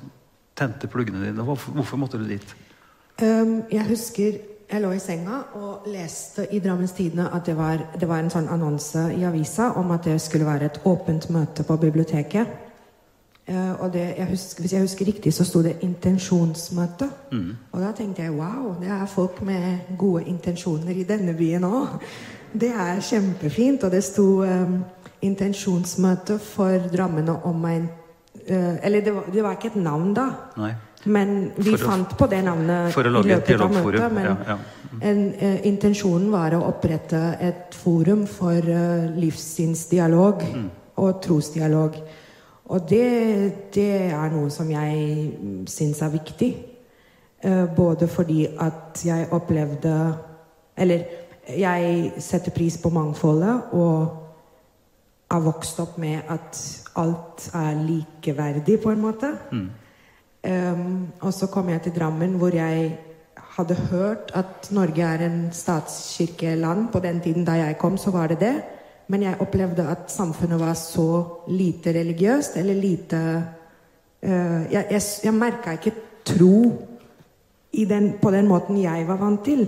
tente 0.58 0.89
pluggene 0.89 1.22
dine? 1.22 1.46
Hvorfor, 1.46 1.77
hvorfor 1.77 2.01
måtte 2.01 2.17
du 2.17 2.25
dit? 2.27 2.55
Um, 3.22 3.62
jeg 3.70 3.86
husker 3.86 4.41
jeg 4.74 4.82
lå 4.82 4.89
i 4.96 5.00
senga 5.01 5.43
og 5.60 5.86
leste 5.93 6.48
i 6.50 6.58
Drammens 6.63 6.96
Tidende 6.98 7.27
at 7.29 7.46
det 7.46 7.53
var, 7.53 7.84
det 7.93 8.08
var 8.10 8.24
en 8.24 8.34
sånn 8.34 8.50
annonse 8.50 9.05
i 9.13 9.22
avisa 9.29 9.70
om 9.77 9.91
at 9.93 10.08
det 10.10 10.17
skulle 10.24 10.48
være 10.50 10.72
et 10.72 10.79
åpent 10.89 11.29
møte 11.29 11.65
på 11.67 11.77
biblioteket. 11.77 12.62
Uh, 13.50 13.81
og 13.83 13.93
det, 13.93 14.13
jeg 14.17 14.27
husker, 14.29 14.62
Hvis 14.62 14.73
jeg 14.73 14.81
husker 14.81 15.05
riktig, 15.05 15.33
så 15.33 15.43
sto 15.43 15.62
det 15.62 15.75
'intensjonsmøte'. 15.83 17.09
Mm. 17.31 17.55
Og 17.71 17.81
da 17.81 17.91
tenkte 17.91 18.21
jeg 18.21 18.31
wow, 18.31 18.75
det 18.81 18.88
er 18.89 19.05
folk 19.05 19.41
med 19.41 19.77
gode 19.97 20.23
intensjoner 20.23 20.91
i 20.91 21.03
denne 21.03 21.33
byen 21.33 21.63
òg. 21.63 21.88
Det 22.59 22.69
er 22.69 23.01
kjempefint. 23.01 23.83
Og 23.83 23.91
det 23.91 24.03
sto 24.03 24.43
um, 24.43 24.83
'intensjonsmøte 25.21 26.39
for 26.39 26.79
Drammen 26.95 27.29
og 27.29 27.45
omegn'. 27.45 27.88
Uh, 28.50 28.75
eller 28.83 29.01
det 29.01 29.15
var, 29.15 29.23
det 29.33 29.43
var, 29.43 29.51
ikke 29.51 29.67
et 29.67 29.83
navn 29.83 30.13
da. 30.13 30.29
Nei. 30.57 30.71
Men 31.05 31.51
vi 31.57 31.73
å, 31.73 31.77
fant 31.77 32.17
på 32.17 32.25
det 32.25 32.43
navnet 32.43 32.93
for 32.93 33.03
i 33.03 33.09
løpet 33.09 33.62
av 33.62 33.71
møtet. 33.73 34.13
Men 34.13 34.25
ja, 34.25 34.35
ja. 34.47 34.57
Mm. 34.91 35.01
En, 35.01 35.33
uh, 35.41 35.67
intensjonen 35.67 36.31
var 36.31 36.55
å 36.55 36.63
opprette 36.63 37.38
et 37.41 37.75
forum 37.75 38.25
for 38.27 38.55
livssynsdialog 39.19 40.43
mm. 40.55 40.69
og 40.95 41.21
trosdialog. 41.21 42.03
Og 42.65 42.89
det, 42.89 43.74
det, 43.75 44.12
er 44.12 44.29
noe 44.32 44.50
som 44.53 44.70
jeg 44.72 45.65
syns 45.67 46.01
er 46.01 46.13
viktig. 46.13 46.51
Uh, 47.43 47.65
både 47.75 48.08
fordi 48.08 48.46
at 48.60 49.01
jeg 49.03 49.27
opplevde 49.36 50.15
Eller 50.77 51.01
jeg 51.58 52.13
setter 52.24 52.51
pris 52.55 52.77
på 52.79 52.89
mangfoldet 52.89 53.74
og 53.75 54.24
har 55.32 55.41
vokst 55.43 55.79
opp 55.84 55.98
med 56.01 56.29
at 56.32 56.60
alt 56.96 57.50
er 57.53 57.82
likeverdig, 57.84 58.79
på 58.82 58.91
en 58.93 59.01
måte. 59.01 59.32
Mm. 59.51 59.70
Um, 60.43 61.08
og 61.22 61.34
så 61.34 61.48
kom 61.48 61.70
jeg 61.70 61.82
til 61.82 61.96
Drammen, 61.96 62.38
hvor 62.39 62.55
jeg 62.55 62.98
hadde 63.58 63.75
hørt 63.91 64.32
at 64.34 64.72
Norge 64.72 65.03
er 65.03 65.25
en 65.25 65.50
statskirkeland. 65.51 66.88
På 66.91 67.00
den 67.00 67.22
tiden 67.22 67.46
da 67.46 67.51
jeg 67.51 67.77
kom, 67.77 67.98
så 67.98 68.12
var 68.12 68.27
det 68.27 68.39
det. 68.39 68.55
Men 69.07 69.25
jeg 69.25 69.39
opplevde 69.43 69.88
at 69.89 70.12
samfunnet 70.12 70.60
var 70.60 70.74
så 70.79 71.07
lite 71.51 71.93
religiøst, 71.93 72.57
eller 72.57 72.74
lite 72.74 73.19
uh, 74.24 74.62
Jeg, 74.72 74.86
jeg, 74.91 75.01
jeg 75.24 75.33
merka 75.33 75.72
ikke 75.72 75.95
tro 76.25 76.57
den, 77.74 78.13
på 78.22 78.31
den 78.31 78.48
måten 78.48 78.77
jeg 78.81 79.07
var 79.07 79.17
vant 79.17 79.43
til. 79.45 79.67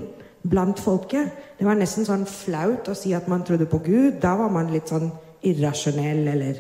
blant 0.50 0.80
folket. 0.80 1.32
Det 1.58 1.65
var 1.65 1.74
nesten 1.74 2.06
sånn 2.06 2.25
flaut 2.30 2.88
å 2.88 2.94
si 2.94 3.13
at 3.18 3.27
man 3.27 3.44
trodde 3.44 3.65
på 3.65 3.80
Gud. 3.82 4.20
Da 4.22 4.36
var 4.38 4.51
man 4.54 4.70
litt 4.70 4.92
sånn 4.92 5.10
irrasjonell, 5.42 6.27
eller 6.27 6.60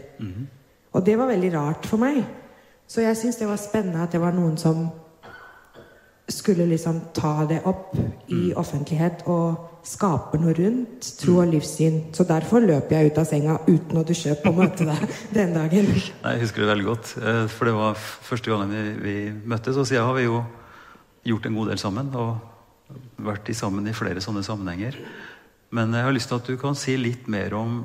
Og 0.91 1.05
det 1.05 1.17
var 1.17 1.27
veldig 1.27 1.53
rart 1.53 1.85
for 1.85 2.01
meg. 2.01 2.23
Så 2.87 3.01
jeg 3.01 3.17
syns 3.17 3.37
det 3.37 3.47
var 3.47 3.57
spennende 3.61 4.03
at 4.03 4.11
det 4.11 4.21
var 4.21 4.33
noen 4.33 4.57
som 4.57 4.87
skulle 6.27 6.65
liksom 6.65 7.01
ta 7.13 7.45
det 7.45 7.61
opp 7.69 7.93
i 8.33 8.53
offentlighet 8.57 9.25
og 9.29 9.71
skape 9.85 10.39
noe 10.41 10.55
rundt 10.57 11.11
tro 11.19 11.37
og 11.43 11.51
livssyn. 11.51 11.99
Så 12.15 12.25
derfor 12.25 12.65
løp 12.65 12.89
jeg 12.91 13.11
ut 13.11 13.19
av 13.21 13.27
senga 13.29 13.59
uten 13.67 13.99
å 14.01 14.05
dusje 14.07 14.33
på 14.41 14.49
å 14.49 14.57
møte 14.57 14.87
deg 14.87 15.03
den 15.35 15.53
dagen. 15.53 15.91
Nei, 16.23 16.33
Jeg 16.33 16.47
husker 16.47 16.63
det 16.63 16.71
veldig 16.71 16.87
godt, 16.87 17.13
eh, 17.21 17.45
for 17.47 17.69
det 17.69 17.75
var 17.77 17.93
første 17.99 18.51
gangen 18.51 18.73
vi, 18.73 18.95
vi 19.05 19.15
møttes. 19.45 19.77
Og 19.77 19.85
siden 19.85 20.07
har 20.07 20.17
vi 20.17 20.25
jo 20.25 20.41
gjort 21.25 21.45
en 21.45 21.61
god 21.61 21.69
del 21.73 21.81
sammen 21.81 22.09
og 22.15 22.37
vært 23.21 23.49
i 23.49 23.57
sammen 23.57 23.87
i 23.87 23.93
flere 23.97 24.21
sånne 24.21 24.43
sammenhenger. 24.45 24.97
Men 25.69 25.93
jeg 25.93 26.05
har 26.05 26.13
lyst 26.13 26.29
til 26.29 26.41
at 26.41 26.49
du 26.49 26.57
kan 26.57 26.77
si 26.77 26.97
litt 26.97 27.29
mer 27.29 27.53
om 27.57 27.83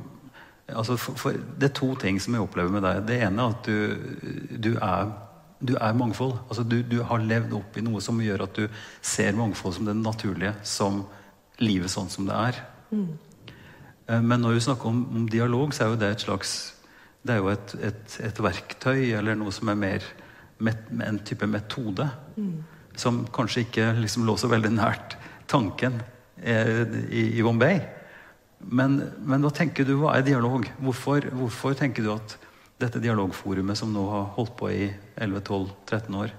altså 0.70 0.94
for, 1.00 1.18
for 1.18 1.32
Det 1.32 1.66
er 1.66 1.75
to 1.75 1.94
ting 1.99 2.20
som 2.23 2.35
jeg 2.37 2.44
opplever 2.44 2.70
med 2.70 2.85
deg. 2.87 3.02
Det 3.09 3.20
ene 3.26 3.42
er 3.42 3.54
at 3.56 3.66
du, 3.66 4.56
du 4.56 4.73
er 4.76 5.11
du 5.61 5.75
er 5.76 5.97
mangfold. 5.97 6.35
Altså 6.49 6.64
du, 6.64 6.81
du, 6.83 7.00
har 7.05 7.23
levd 7.25 7.52
opp 7.59 7.76
i 7.76 7.85
noe 7.85 8.00
som 8.05 8.21
gjør 8.23 8.47
at 8.47 8.57
du 8.57 8.83
ser 9.05 9.37
mangfold 9.37 9.76
som 9.76 9.88
det 9.88 9.97
naturlige, 9.99 10.55
som 10.64 11.05
livet 11.61 11.93
sånn 11.93 12.09
som 12.12 12.29
det 12.29 12.37
er. 12.37 12.61
Mm. 12.90 13.11
Men 14.25 14.43
når 14.43 14.57
vi 14.57 14.62
snakker 14.64 14.90
om, 14.90 15.05
om, 15.14 15.26
dialog, 15.31 15.75
så 15.75 15.85
er 15.85 15.93
jo 15.93 15.99
det 16.00 16.09
et 16.11 16.25
slags 16.25 16.55
Det 17.23 17.35
er 17.35 17.43
jo 17.43 17.50
et, 17.52 17.75
et, 17.85 18.14
et 18.25 18.38
verktøy, 18.40 19.12
eller 19.19 19.37
noe 19.37 19.52
som 19.52 19.69
er 19.69 19.76
mer 19.76 20.05
met, 20.64 20.87
en 21.05 21.19
type 21.21 21.47
metode. 21.47 22.07
Mm. 22.37 22.62
Som 22.97 23.26
kanskje 23.33 23.67
ikke 23.67 23.90
liksom 24.00 24.25
lå 24.25 24.37
så 24.40 24.49
veldig 24.49 24.73
nært 24.73 25.17
tanken 25.50 26.00
eh, 26.40 26.87
i, 27.11 27.26
i, 27.38 27.43
Bombay. 27.45 27.81
Men, 28.61 29.00
men, 29.19 29.45
hva 29.45 29.52
tenker 29.57 29.85
du, 29.88 29.97
hva 30.00 30.17
er 30.17 30.25
dialog? 30.26 30.64
Hvorfor, 30.81 31.29
hvorfor 31.33 31.76
tenker 31.76 32.07
du 32.07 32.14
at 32.14 32.37
dette 32.80 33.02
dialogforumet 33.02 33.78
som 33.78 33.92
nå 33.92 34.06
har 34.10 34.32
holdt 34.37 34.56
på 34.58 34.70
i 34.72 34.88
11-12-13 35.20 36.16
år. 36.22 36.34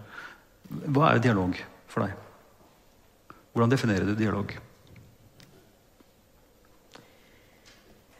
Hva 0.87 1.11
er 1.11 1.23
dialog 1.23 1.57
for 1.91 2.05
deg? 2.05 2.17
Hvordan 3.51 3.73
definerer 3.73 4.07
du 4.07 4.15
dialog? 4.15 4.53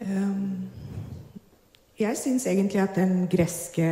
Um, 0.02 0.68
jeg 2.00 2.18
syns 2.18 2.46
egentlig 2.50 2.80
at 2.82 2.96
den 2.98 3.28
greske 3.30 3.86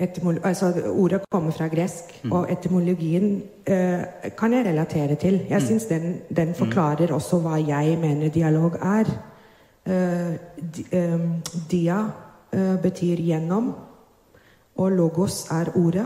altså 0.00 0.72
Ordet 0.88 1.20
kommer 1.30 1.52
fra 1.52 1.68
gresk, 1.68 2.14
mm. 2.24 2.32
og 2.32 2.50
etymologien 2.52 3.42
uh, 3.68 4.30
kan 4.38 4.56
jeg 4.56 4.66
relatere 4.66 5.14
til. 5.14 5.40
Jeg 5.48 5.60
mm. 5.60 5.66
syns 5.66 5.86
den, 5.86 6.20
den, 6.28 6.48
mm. 6.48 6.54
forklarer 6.54 7.12
også 7.12 7.42
hva 7.44 7.60
jeg 7.60 7.98
mener 8.00 8.32
dialog 8.32 8.78
er. 8.80 9.12
Uh, 9.86 10.34
di, 10.56 10.86
um, 10.94 11.42
dia 11.70 12.04
betyr 12.52 13.20
gjennom, 13.24 13.70
og 14.76 14.92
logos 14.92 15.46
er 15.50 15.70
ordet, 15.76 16.04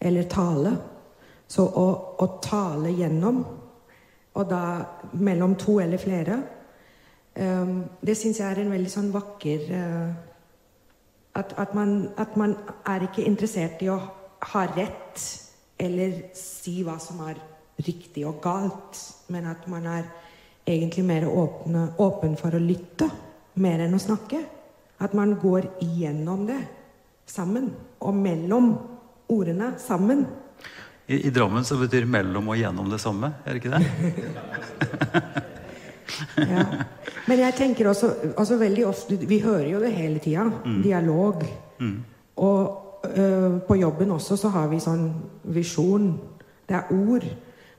eller 0.00 0.28
tale. 0.30 0.72
Så 1.48 1.64
å, 1.66 1.86
å 2.22 2.26
tale 2.42 2.92
gjennom, 2.94 3.40
og 4.36 4.48
da 4.50 4.60
mellom 5.18 5.56
to 5.58 5.78
eller 5.82 5.98
flere, 6.02 6.38
det 7.36 8.16
syns 8.16 8.40
jeg 8.40 8.46
er 8.48 8.62
en 8.62 8.72
veldig 8.72 8.90
sånn 8.90 9.10
vakker 9.12 9.66
at, 11.36 11.52
at, 11.60 11.74
man, 11.74 12.08
at 12.16 12.36
man 12.36 12.54
er 12.88 13.04
ikke 13.04 13.26
interessert 13.28 13.82
i 13.84 13.90
å 13.92 13.98
ha 14.52 14.62
rett 14.72 15.24
eller 15.76 16.30
si 16.36 16.80
hva 16.84 16.96
som 17.02 17.20
er 17.26 17.40
riktig 17.84 18.24
og 18.24 18.40
galt, 18.44 18.96
men 19.28 19.48
at 19.50 19.66
man 19.68 19.84
er 19.90 20.06
egentlig 20.66 21.04
mer 21.04 21.26
åpne, 21.28 21.90
åpen 22.00 22.38
for 22.40 22.56
å 22.56 22.62
lytte 22.62 23.10
mer 23.60 23.84
enn 23.84 23.96
å 23.96 24.00
snakke. 24.00 24.40
At 24.98 25.14
man 25.14 25.34
går 25.40 25.68
igjennom 25.84 26.46
det 26.48 26.60
sammen. 27.26 27.70
Og 28.00 28.14
mellom 28.14 28.72
ordene 29.28 29.74
sammen. 29.78 30.26
I, 31.06 31.26
I, 31.26 31.30
Drammen 31.30 31.64
så 31.64 31.76
betyr 31.78 32.04
'mellom' 32.04 32.48
og 32.48 32.56
'gjennom' 32.56 32.90
det 32.90 33.00
samme, 33.00 33.34
er 33.44 33.52
det 33.52 33.64
ikke 33.64 33.70
det? 33.70 33.84
ja. 36.50 36.64
Men 37.26 37.38
jeg 37.38 37.54
tenker 37.54 37.88
også, 37.88 38.10
også, 38.36 38.56
veldig 38.56 38.86
ofte 38.86 39.16
Vi 39.16 39.38
hører 39.38 39.68
jo 39.70 39.80
det 39.80 39.92
hele 39.92 40.18
tida. 40.18 40.50
Mm. 40.64 40.82
Dialog. 40.82 41.44
Mm. 41.78 42.04
Og 42.36 43.00
øh, 43.16 43.60
på 43.62 43.74
jobben 43.74 44.10
også 44.10 44.36
så 44.36 44.48
har 44.48 44.68
vi 44.68 44.80
sånn 44.80 45.12
visjon. 45.42 46.20
Det 46.68 46.76
er 46.76 46.90
ord. 46.90 47.24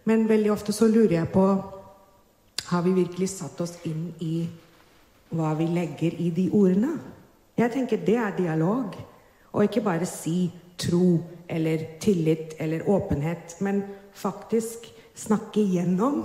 Men 0.05 0.29
veldig 0.29 0.51
ofte 0.51 0.71
så 0.71 0.87
lurer 0.87 1.19
jeg 1.19 1.29
på 1.29 1.47
Har 2.67 2.81
vi 2.81 2.91
virkelig 2.91 3.29
satt 3.29 3.61
oss 3.61 3.77
inn 3.85 4.13
i 4.19 4.47
hva 5.29 5.53
vi 5.57 5.67
legger 5.71 6.15
i 6.19 6.29
de 6.35 6.47
ordene. 6.53 6.95
Jeg 7.57 7.73
tenker 7.73 8.05
det 8.05 8.15
er 8.15 8.35
dialog. 8.37 8.95
Og 9.53 9.63
ikke 9.63 9.81
bare 9.81 10.05
si 10.05 10.51
tro 10.77 11.17
eller 11.49 11.83
tillit 11.99 12.53
eller 12.59 12.89
åpenhet, 12.89 13.55
men 13.61 13.83
faktisk 14.13 14.85
snakke 15.15 15.63
gjennom 15.63 16.19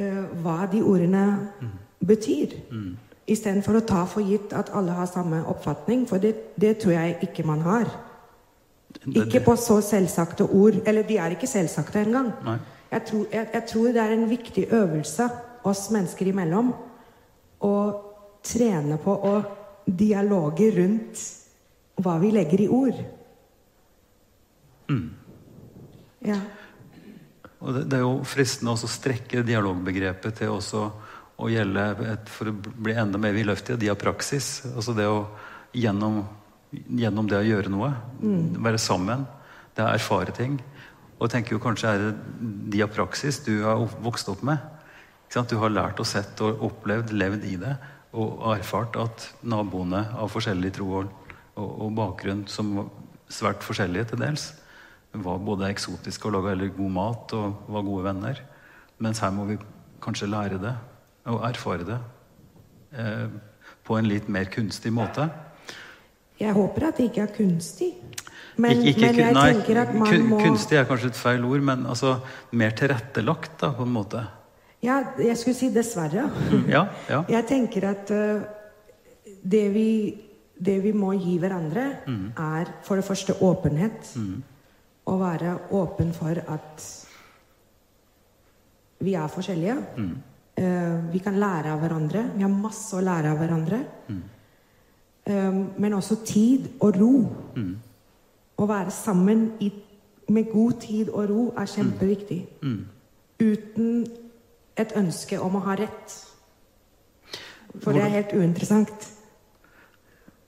uh, 0.00 0.24
hva 0.42 0.66
de 0.72 0.80
ordene 0.82 1.24
mm. 1.60 1.72
betyr. 2.06 2.54
Mm. 2.70 2.94
Istedenfor 3.28 3.78
å 3.78 3.84
ta 3.86 4.04
for 4.08 4.24
gitt 4.24 4.54
at 4.56 4.72
alle 4.74 4.94
har 4.96 5.10
samme 5.10 5.42
oppfatning, 5.50 6.06
for 6.08 6.22
det, 6.22 6.54
det 6.56 6.78
tror 6.82 6.96
jeg 6.96 7.18
ikke 7.28 7.44
man 7.46 7.60
har. 7.66 7.90
Ikke 9.12 9.42
på 9.44 9.56
så 9.56 9.80
selvsagte 9.84 10.46
ord. 10.46 10.80
Eller 10.86 11.06
de 11.06 11.18
er 11.20 11.34
ikke 11.34 11.50
selvsagte 11.50 12.02
engang. 12.02 12.32
Jeg 12.92 13.04
tror, 13.08 13.26
jeg, 13.32 13.46
jeg 13.54 13.64
tror 13.68 13.92
det 13.92 14.02
er 14.02 14.14
en 14.14 14.30
viktig 14.30 14.66
øvelse 14.70 15.28
oss 15.64 15.86
mennesker 15.94 16.28
imellom 16.28 16.72
å 17.62 17.74
trene 18.42 18.98
på 19.02 19.14
å 19.14 19.34
dialoge 19.86 20.70
rundt 20.76 21.22
hva 22.02 22.16
vi 22.22 22.32
legger 22.34 22.64
i 22.64 22.68
ord. 22.72 22.98
Mm. 24.90 25.06
Ja. 26.26 26.38
Og 27.62 27.76
det, 27.76 27.84
det, 27.90 27.98
er 27.98 28.04
jo 28.04 28.26
fristende 28.26 28.74
å 28.74 28.90
strekke 28.90 29.44
dialogbegrepet 29.46 30.40
til 30.42 30.54
også 30.56 30.86
å 31.42 31.48
gjelde 31.50 31.86
et, 32.12 32.30
for 32.30 32.50
å 32.50 32.54
bli 32.54 32.94
enda 32.98 33.20
mer 33.20 33.34
vidløftig, 33.36 33.78
diapraksis. 33.82 34.50
Altså 34.74 34.94
det 34.98 35.06
å 35.10 35.24
gjennom, 35.76 36.22
gjennom, 36.70 37.28
det 37.30 37.40
å 37.40 37.46
gjøre 37.46 37.72
noe, 37.72 37.92
mm. 38.20 38.58
være 38.62 38.80
sammen, 38.82 39.24
det 39.76 39.84
å 39.86 39.92
erfare 39.94 40.34
ting. 40.36 40.58
Og 41.16 41.26
jeg 41.26 41.36
tenker 41.36 41.56
jo 41.56 41.62
kanskje 41.62 41.90
er 41.94 42.04
det 42.04 42.12
diapraksis 42.74 43.40
du 43.46 43.54
har 43.64 43.82
vokst 44.02 44.30
opp 44.32 44.42
med. 44.46 44.58
Du 45.32 45.56
har 45.56 45.72
lært 45.72 46.00
og 46.02 46.06
sett 46.06 46.40
og 46.44 46.60
opplevd, 46.66 47.12
levd 47.16 47.44
i 47.48 47.54
det, 47.56 47.72
og 48.12 48.50
erfart 48.52 48.98
at 49.00 49.28
naboene 49.48 50.02
av 50.20 50.28
forskjellig 50.28 50.74
tro 50.76 50.90
og, 50.98 51.12
og, 51.56 51.70
og 51.86 51.94
bakgrunn, 51.96 52.42
som 52.52 52.74
var 52.76 52.90
svært 53.32 53.64
forskjellige 53.64 54.10
til 54.10 54.20
dels, 54.20 54.50
var 55.12 55.40
både 55.44 55.70
eksotiske 55.72 56.28
og 56.28 56.36
laga 56.36 56.68
god 56.76 56.92
mat 56.92 57.32
og 57.36 57.64
var 57.72 57.86
gode 57.86 58.04
venner. 58.04 58.42
Mens 59.02 59.22
her 59.24 59.32
må 59.32 59.46
vi 59.48 59.56
kanskje 60.04 60.28
lære 60.28 60.60
det 60.60 60.74
og 61.30 61.40
erfare 61.46 61.86
det 61.86 61.98
eh, 62.98 63.32
på 63.86 63.96
en 63.96 64.08
litt 64.08 64.28
mer 64.32 64.50
kunstig 64.52 64.92
måte. 64.92 65.28
Jeg 66.40 66.52
håper 66.56 66.88
at 66.88 66.98
det 66.98 67.10
ikke 67.10 67.24
er 67.24 67.34
kunstig. 67.36 67.92
Men, 68.60 68.82
ikke, 68.82 68.90
ikke, 68.90 69.08
men 69.08 69.20
jeg 69.20 69.34
nei, 69.36 69.48
tenker 69.54 69.80
at 69.80 69.92
man 69.96 70.28
må 70.28 70.38
Kunstig 70.42 70.76
er 70.76 70.84
kanskje 70.88 71.12
et 71.12 71.18
feil 71.18 71.44
ord, 71.48 71.62
men 71.64 71.86
altså 71.88 72.18
mer 72.58 72.74
tilrettelagt, 72.76 73.54
da, 73.62 73.72
på 73.76 73.86
en 73.86 73.94
måte. 73.94 74.24
Ja, 74.82 74.98
jeg 75.18 75.36
skulle 75.38 75.54
si 75.54 75.70
dessverre. 75.70 76.26
Ja, 76.68 76.86
ja. 77.08 77.22
Jeg 77.36 77.46
tenker 77.46 77.84
at 77.92 78.10
uh, 78.10 78.42
det, 79.42 79.66
vi, 79.74 80.14
det, 80.58 80.80
vi, 80.82 80.90
må 80.92 81.12
gi 81.14 81.36
hverandre, 81.38 81.84
mm. 82.06 82.24
er 82.34 82.72
for 82.82 82.98
det 82.98 83.06
første 83.06 83.36
åpenhet. 83.46 84.10
Mm. 84.18 84.42
Å 85.06 85.14
være 85.18 85.54
åpen 85.78 86.10
for 86.14 86.38
at 86.54 86.86
vi 89.02 89.14
er 89.18 89.30
forskjellige. 89.30 89.76
Mm. 89.98 90.10
Uh, 90.58 91.12
vi 91.12 91.22
kan 91.22 91.38
lære 91.38 91.70
av 91.74 91.82
hverandre. 91.82 92.24
Vi 92.34 92.42
har 92.42 92.50
masse 92.50 92.98
å 92.98 93.04
lære 93.04 93.30
av 93.30 93.38
hverandre. 93.38 93.80
Um, 95.22 95.60
men 95.78 95.94
også 95.94 96.18
tid 96.26 96.66
og 96.82 96.98
ro. 96.98 97.12
Mm. 97.54 97.76
Å 98.58 98.66
være 98.66 98.90
sammen 98.94 99.46
i, 99.62 99.70
med 100.34 100.50
god 100.50 100.82
tid 100.82 101.14
og 101.14 101.30
ro 101.30 101.46
er 101.54 101.70
kjempeviktig. 101.70 102.40
Mm. 102.66 102.82
Uten 103.42 104.02
et 104.78 104.94
ønske 104.96 105.38
om 105.40 105.58
å 105.58 105.64
ha 105.66 105.76
rett. 105.78 106.14
For 107.80 107.96
det 107.96 108.04
er 108.04 108.16
helt 108.18 108.32
uinteressant. 108.36 109.08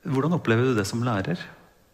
Hvordan 0.05 0.37
opplever 0.37 0.69
du 0.69 0.77
det 0.77 0.85
som 0.89 1.05
lærer 1.05 1.41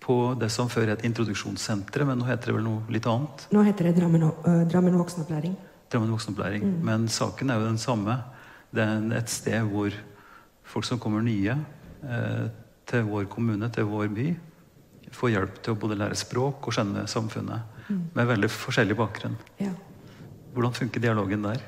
på 0.02 0.34
det 0.40 0.48
som 0.50 0.70
før 0.72 0.90
het 0.94 1.04
introduksjonssenteret, 1.06 2.08
men 2.08 2.18
nå 2.18 2.26
heter 2.26 2.50
det 2.50 2.56
vel 2.56 2.66
noe 2.66 2.82
litt 2.90 3.06
annet? 3.06 3.46
Nå 3.54 3.62
heter 3.66 3.90
det 3.90 3.98
Drammen, 4.00 4.26
uh, 4.26 4.62
Drammen 4.70 4.98
voksenopplæring. 4.98 5.54
Drammen 5.90 6.14
voksenopplæring. 6.14 6.64
Mm. 6.66 6.78
Men 6.86 7.08
saken 7.10 7.50
er 7.50 7.60
jo 7.60 7.68
den 7.68 7.78
samme. 7.82 8.16
Det 8.74 8.82
er 8.82 9.18
et 9.18 9.30
sted 9.30 9.66
hvor 9.70 9.94
folk 10.70 10.86
som 10.86 11.00
kommer 11.02 11.22
nye 11.26 11.56
eh, 12.06 12.44
til 12.86 13.06
vår 13.08 13.26
kommune, 13.30 13.66
til 13.74 13.88
vår 13.90 14.10
by, 14.14 14.28
får 15.10 15.32
hjelp 15.32 15.56
til 15.64 15.74
å 15.74 15.80
både 15.82 15.98
lære 15.98 16.18
språk 16.18 16.68
og 16.68 16.76
skjønne 16.76 17.06
samfunnet. 17.10 17.82
Mm. 17.88 18.02
Med 18.14 18.28
veldig 18.30 18.50
forskjellig 18.54 18.96
bakgrunn. 18.98 19.34
Ja. 19.58 19.72
Hvordan 20.54 20.76
funker 20.78 21.02
dialogen 21.02 21.42
der? 21.46 21.62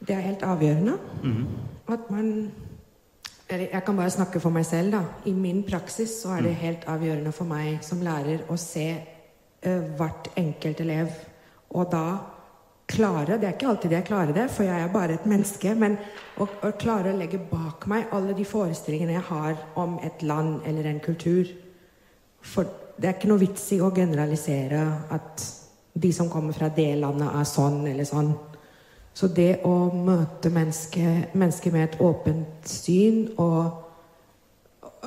Det 0.00 0.16
er 0.16 0.24
helt 0.24 0.42
avgjørende. 0.42 0.96
At 1.88 2.10
man 2.10 2.50
Jeg 3.50 3.82
kan 3.84 3.96
bare 3.96 4.10
snakke 4.10 4.40
for 4.40 4.50
meg 4.50 4.64
selv. 4.64 4.92
da. 4.92 5.02
I 5.26 5.32
min 5.32 5.62
praksis 5.62 6.22
så 6.22 6.36
er 6.36 6.42
det 6.42 6.54
helt 6.54 6.84
avgjørende 6.86 7.32
for 7.32 7.44
meg 7.44 7.82
som 7.82 8.00
lærer 8.00 8.44
å 8.48 8.56
se 8.56 8.94
uh, 9.66 9.82
hvert 9.98 10.28
enkelt 10.36 10.80
elev. 10.80 11.08
Og 11.70 11.90
da 11.90 12.18
klare 12.90 13.38
Det 13.38 13.46
er 13.46 13.52
ikke 13.54 13.68
alltid 13.68 13.92
jeg 13.92 14.04
klarer 14.04 14.32
det, 14.34 14.50
for 14.50 14.62
jeg 14.62 14.82
er 14.82 14.92
bare 14.92 15.14
et 15.14 15.26
menneske. 15.26 15.74
Men 15.74 15.96
å, 16.38 16.46
å 16.46 16.70
klare 16.78 17.12
å 17.12 17.16
legge 17.16 17.38
bak 17.38 17.86
meg 17.86 18.10
alle 18.12 18.34
de 18.34 18.44
forestillingene 18.44 19.12
jeg 19.12 19.26
har 19.28 19.56
om 19.74 19.98
et 20.02 20.22
land 20.22 20.60
eller 20.66 20.84
en 20.90 21.00
kultur. 21.00 21.46
For 22.40 22.66
det 23.00 23.08
er 23.08 23.16
ikke 23.16 23.30
noe 23.30 23.42
vits 23.42 23.72
i 23.72 23.80
å 23.80 23.92
generalisere 23.94 24.82
at 25.10 25.44
de 26.00 26.12
som 26.12 26.30
kommer 26.30 26.52
fra 26.52 26.68
det 26.68 26.94
landet, 27.00 27.28
er 27.34 27.46
sånn 27.48 27.86
eller 27.90 28.06
sånn. 28.08 28.32
Så 29.14 29.28
det 29.34 29.60
å 29.66 29.90
møte 29.94 30.52
mennesket 30.54 31.34
menneske 31.34 31.72
med 31.74 31.88
et 31.88 32.00
åpent 32.00 32.68
syn 32.68 33.26
og 33.42 33.90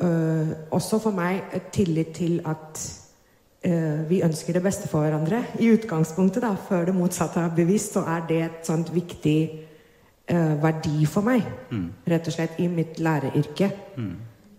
øh, 0.04 0.52
også 0.72 1.00
for 1.00 1.16
meg 1.16 1.56
et 1.56 1.72
tillit 1.74 2.12
til 2.18 2.42
at 2.46 2.82
øh, 3.66 4.10
vi 4.10 4.22
ønsker 4.22 4.54
det 4.54 4.64
beste 4.64 4.88
for 4.88 5.06
hverandre. 5.06 5.44
I 5.60 5.72
utgangspunktet, 5.74 6.44
da, 6.44 6.54
før 6.68 6.86
det 6.86 6.96
motsatte 6.96 7.40
er 7.40 7.56
bevisst, 7.56 7.94
så 7.94 8.04
er 8.08 8.28
det 8.30 8.42
et 8.44 8.68
sånt 8.68 8.94
viktig 8.96 9.38
øh, 10.32 10.64
verdi 10.64 11.06
for 11.06 11.26
meg. 11.26 11.48
Rett 12.08 12.28
og 12.28 12.36
slett 12.36 12.60
i 12.60 12.68
mitt 12.68 13.00
læreryrke. 13.00 13.72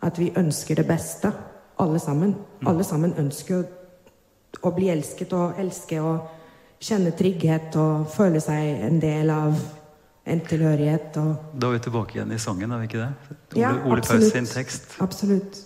At 0.02 0.18
vi 0.18 0.32
ønsker 0.36 0.74
det 0.74 0.86
beste, 0.86 1.32
alle 1.78 1.98
sammen. 1.98 2.34
Alle 2.66 2.84
sammen 2.84 3.14
ønsker 3.18 3.60
å, 3.60 3.64
å 4.62 4.72
bli 4.76 4.88
elsket 4.92 5.32
og 5.32 5.60
elske 5.60 6.00
og 6.00 6.33
kjenne 6.84 7.12
trygghet 7.16 7.76
og 7.80 8.08
føle 8.12 8.40
seg 8.44 8.82
en 8.88 8.98
del 9.02 9.30
av 9.32 9.54
en 10.26 10.40
tilhørighet. 10.40 11.16
Og, 11.20 11.36
Da 11.60 11.68
er 11.68 11.78
vi 11.78 11.84
tilbake 11.86 12.16
igjen 12.18 12.32
i 12.32 12.38
sangen, 12.40 12.72
er 12.72 12.78
vi 12.82 12.88
ikke 12.88 13.00
det? 13.02 13.12
Ole, 13.54 13.60
Ja, 13.60 13.72
Ole 13.84 14.02
Paus 14.02 14.30
sin 14.32 14.46
tekst. 14.48 14.96
absolutt. 15.00 15.58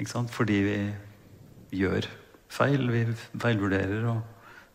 Ikke 0.00 0.10
sant? 0.10 0.30
Fordi 0.30 0.58
vi 0.64 0.76
gjør 1.82 2.06
feil. 2.48 2.86
Vi 2.90 3.04
feilvurderer 3.38 4.06
og 4.10 4.22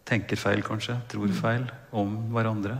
tenker 0.06 0.38
feil, 0.38 0.62
kanskje. 0.64 0.98
Tror 1.10 1.28
Mm. 1.28 1.34
feil 1.34 1.72
om 1.94 2.16
hverandre. 2.32 2.78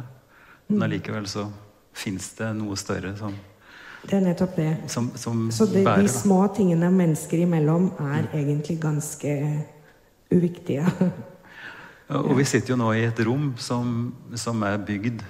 Men 0.70 0.84
allikevel 0.92 1.26
så 1.28 1.48
fins 1.94 2.34
det 2.38 2.56
noe 2.56 2.76
større 2.76 3.16
som, 3.18 3.34
Det 4.06 4.14
er 4.14 4.22
nettopp 4.22 4.56
det. 4.56 4.78
som, 4.92 5.12
som 5.16 5.50
Så 5.52 5.66
det, 5.72 5.84
bærer. 5.86 6.02
de 6.04 6.08
små 6.08 6.48
tingene 6.56 6.92
mennesker 6.92 7.38
imellom 7.42 7.92
er 8.00 8.28
egentlig 8.34 8.80
ganske 8.80 9.66
uviktige. 10.32 10.86
Og 12.14 12.36
vi 12.38 12.46
sitter 12.46 12.76
jo 12.76 12.78
nå 12.78 12.92
i 12.94 13.06
et 13.08 13.20
rom 13.26 13.54
som, 13.58 14.14
som 14.38 14.62
er 14.68 14.78
bygd 14.86 15.24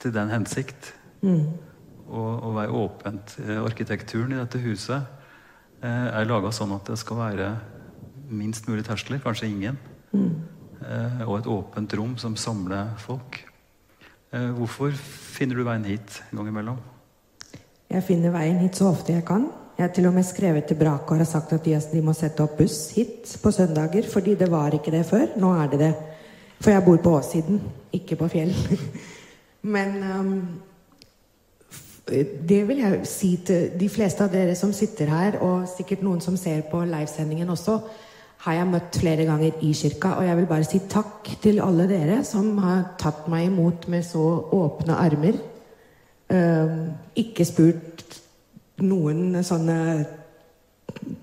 til 0.00 0.14
den 0.14 0.32
hensikt. 0.32 0.94
Å 2.10 2.52
være 2.56 2.72
åpent. 2.74 3.36
Eh, 3.44 3.60
Arkitekturen 3.60 4.32
i 4.34 4.40
dette 4.40 4.58
huset 4.64 5.04
eh, 5.84 6.08
er 6.08 6.26
laga 6.26 6.50
sånn 6.54 6.72
at 6.74 6.88
det 6.88 6.96
skal 6.98 7.20
være 7.20 7.50
minst 8.30 8.66
mulig 8.70 8.86
terskler, 8.88 9.20
kanskje 9.22 9.50
ingen. 9.50 9.78
Eh, 10.14 11.22
og 11.26 11.36
et 11.38 11.50
åpent 11.50 11.94
rom 12.00 12.16
som 12.18 12.36
samler 12.40 12.94
folk. 12.98 13.42
Eh, 14.32 14.50
hvorfor 14.56 14.94
finner 15.36 15.58
du 15.58 15.64
veien 15.66 15.84
hit 15.84 16.22
en 16.30 16.40
gang 16.40 16.50
imellom? 16.50 16.80
Jeg 17.90 18.06
finner 18.06 18.32
veien 18.32 18.60
hit 18.62 18.78
så 18.78 18.92
ofte 18.94 19.12
jeg 19.12 19.26
kan. 19.28 19.48
Jeg 19.80 19.86
har 19.86 19.92
til 19.96 20.06
og 20.10 20.12
med 20.12 20.26
skrevet 20.28 20.66
til 20.68 20.76
Brake 20.76 21.16
og 21.16 21.24
sagt 21.26 21.54
at 21.56 21.64
de 21.64 22.00
må 22.04 22.12
sette 22.12 22.42
opp 22.44 22.58
buss 22.58 22.90
hit 22.92 23.30
på 23.40 23.48
søndager. 23.50 24.04
Fordi 24.12 24.34
det 24.36 24.50
var 24.52 24.74
ikke 24.76 24.92
det 24.92 25.06
før. 25.08 25.30
Nå 25.40 25.54
er 25.56 25.70
det 25.72 25.78
det. 25.80 25.94
For 26.60 26.70
jeg 26.70 26.84
bor 26.84 26.98
på 27.00 27.14
åssiden, 27.16 27.62
ikke 27.92 28.18
på 28.20 28.28
fjell. 28.28 28.52
Men 29.74 29.96
um, 30.04 30.60
det 32.44 32.60
vil 32.68 32.84
jeg 32.84 33.00
si 33.08 33.32
til 33.46 33.72
de 33.80 33.88
fleste 33.88 34.26
av 34.26 34.36
dere 34.36 34.52
som 34.54 34.76
sitter 34.76 35.08
her, 35.08 35.40
og 35.40 35.64
sikkert 35.72 36.04
noen 36.04 36.20
som 36.20 36.36
ser 36.36 36.60
på 36.68 36.84
livesendingen 36.84 37.48
også, 37.48 37.80
har 38.44 38.60
jeg 38.60 38.70
møtt 38.74 39.00
flere 39.00 39.24
ganger 39.24 39.64
i 39.64 39.72
kirka. 39.72 40.18
Og 40.20 40.28
jeg 40.28 40.42
vil 40.42 40.52
bare 40.52 40.68
si 40.68 40.84
takk 40.92 41.38
til 41.40 41.64
alle 41.64 41.88
dere 41.88 42.20
som 42.28 42.52
har 42.60 42.98
tatt 43.00 43.32
meg 43.32 43.48
imot 43.48 43.88
med 43.88 44.04
så 44.04 44.28
åpne 44.60 45.00
armer. 45.08 45.40
Um, 46.28 46.90
ikke 47.16 47.48
spurt 47.48 48.20
noen 48.82 49.42
sånne 49.44 49.78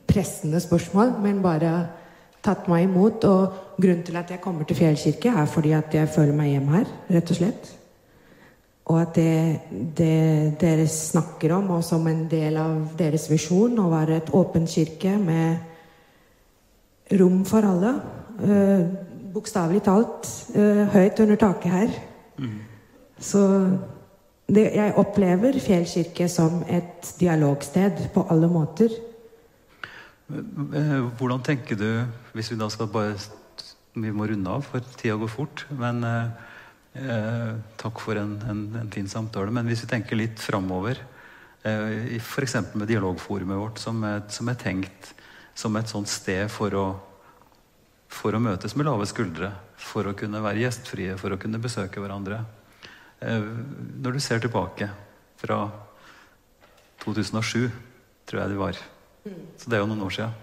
pressende 0.07 0.59
spørsmål, 0.63 1.15
men 1.23 1.41
bare 1.43 1.71
tatt 2.45 2.67
meg 2.71 2.87
imot. 2.87 3.25
Og 3.27 3.79
grunnen 3.79 4.05
til 4.07 4.19
at 4.19 4.31
jeg 4.31 4.41
kommer 4.43 4.67
til 4.67 4.79
Fjellkirke, 4.79 5.33
er 5.33 5.49
fordi 5.51 5.73
at 5.77 5.93
jeg 5.93 6.11
føler 6.13 6.35
meg 6.37 6.53
hjemme 6.53 6.77
her, 6.79 6.93
rett 7.17 7.33
og 7.33 7.39
slett. 7.39 7.73
Og 8.87 9.01
at 9.01 9.17
det, 9.17 9.59
det 9.97 10.59
dere 10.61 10.87
snakker 10.87 11.57
om, 11.57 11.73
og 11.75 11.83
som 11.83 12.07
en 12.07 12.23
del 12.31 12.55
av 12.61 12.93
deres 12.99 13.27
visjon, 13.31 13.75
å 13.83 13.89
være 13.91 14.21
et 14.21 14.31
åpen 14.37 14.67
kirke 14.69 15.17
med 15.19 15.57
rom 17.19 17.43
for 17.47 17.67
alle. 17.67 17.97
Uh, 18.37 19.03
Bokstavelig 19.37 19.83
talt 19.85 20.25
eh, 20.57 20.87
høyt 20.89 21.19
under 21.21 21.37
taket 21.37 21.69
her. 21.69 21.91
Så 23.21 23.41
det, 24.47 24.63
jeg 24.77 24.95
opplever 24.95 25.57
Fjellkirke 25.59 26.29
som 26.31 26.61
et 26.71 27.09
dialogsted 27.19 28.07
på 28.13 28.23
alle 28.31 28.47
måter. 28.51 28.93
Eh, 30.31 30.93
Hvordan 31.19 31.43
tenker 31.43 31.79
du, 31.79 31.89
hvis 32.35 32.53
vi 32.53 32.59
da 32.59 32.69
skal 32.71 32.89
bare 32.91 33.15
Vi 33.97 34.11
må 34.13 34.27
runde 34.29 34.51
av, 34.51 34.61
for 34.61 34.83
tida 34.99 35.15
går 35.17 35.29
fort. 35.31 35.65
Men 35.73 36.03
eh, 36.05 36.27
eh, 37.01 37.53
takk 37.81 37.99
for 37.99 38.19
en, 38.21 38.35
en, 38.45 38.59
en 38.83 38.91
fin 38.93 39.07
samtale. 39.09 39.49
Men 39.51 39.65
hvis 39.65 39.81
vi 39.83 39.89
tenker 39.89 40.19
litt 40.19 40.37
framover, 40.37 41.01
eh, 41.65 42.19
f.eks. 42.21 42.59
med 42.75 42.87
dialogforumet 42.87 43.57
vårt, 43.57 43.81
som 43.81 44.03
er, 44.05 44.21
som 44.29 44.51
er 44.53 44.59
tenkt 44.61 45.15
som 45.57 45.73
et 45.75 45.89
sånt 45.89 46.11
sted 46.11 46.45
for 46.53 46.77
å, 46.77 46.85
for 48.13 48.37
å 48.37 48.43
møtes 48.43 48.77
med 48.77 48.85
lave 48.85 49.09
skuldre, 49.09 49.49
for 49.81 50.05
å 50.05 50.13
kunne 50.17 50.43
være 50.45 50.61
gjestfrie, 50.61 51.17
for 51.17 51.33
å 51.33 51.41
kunne 51.41 51.61
besøke 51.63 52.03
hverandre. 52.03 52.43
Eh, 53.21 53.47
når 54.03 54.17
du 54.17 54.19
ser 54.21 54.39
tilbake 54.43 54.89
fra 55.41 55.61
2007, 57.03 57.69
tror 58.27 58.41
jeg 58.41 58.49
det 58.53 58.59
var. 58.59 58.79
Så 59.57 59.69
det 59.69 59.77
er 59.77 59.83
jo 59.83 59.89
noen 59.89 60.05
år 60.07 60.13
siden. 60.17 60.33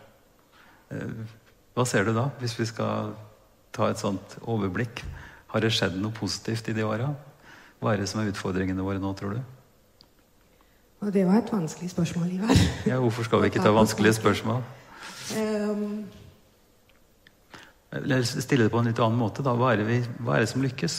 Eh, 0.90 1.40
Hva 1.74 1.84
ser 1.90 2.04
du 2.06 2.12
da, 2.14 2.28
hvis 2.38 2.54
vi 2.58 2.66
skal 2.70 3.14
ta 3.74 3.88
et 3.90 3.98
sånt 3.98 4.36
overblikk? 4.46 5.02
Har 5.50 5.62
det 5.62 5.72
skjedd 5.74 5.96
noe 5.98 6.14
positivt 6.14 6.68
i 6.70 6.74
de 6.76 6.84
åra? 6.86 7.08
Hva 7.82 7.92
er 7.94 8.02
det 8.02 8.08
som 8.10 8.20
er 8.22 8.30
utfordringene 8.30 8.82
våre 8.86 9.02
nå, 9.02 9.10
tror 9.18 9.34
du? 9.34 9.40
Og 11.04 11.10
det 11.12 11.26
var 11.26 11.42
et 11.42 11.50
vanskelig 11.52 11.90
spørsmål, 11.92 12.30
Ivar. 12.32 12.60
Ja, 12.90 12.98
hvorfor 13.02 13.26
skal 13.26 13.42
vi 13.42 13.50
ikke 13.50 13.62
ta 13.62 13.72
vanskelige 13.74 14.16
spørsmål? 14.16 14.62
Um, 15.36 16.04
Eller 17.92 18.22
stille 18.24 18.64
det 18.66 18.72
på 18.72 18.80
en 18.80 18.88
litt 18.88 19.02
annen 19.02 19.18
måte. 19.20 19.42
Da. 19.44 19.52
Hva, 19.58 19.72
er 19.74 19.82
det 19.82 19.88
vi, 19.90 19.98
hva 20.24 20.36
er 20.38 20.44
det 20.44 20.50
som 20.50 20.64
lykkes? 20.64 20.96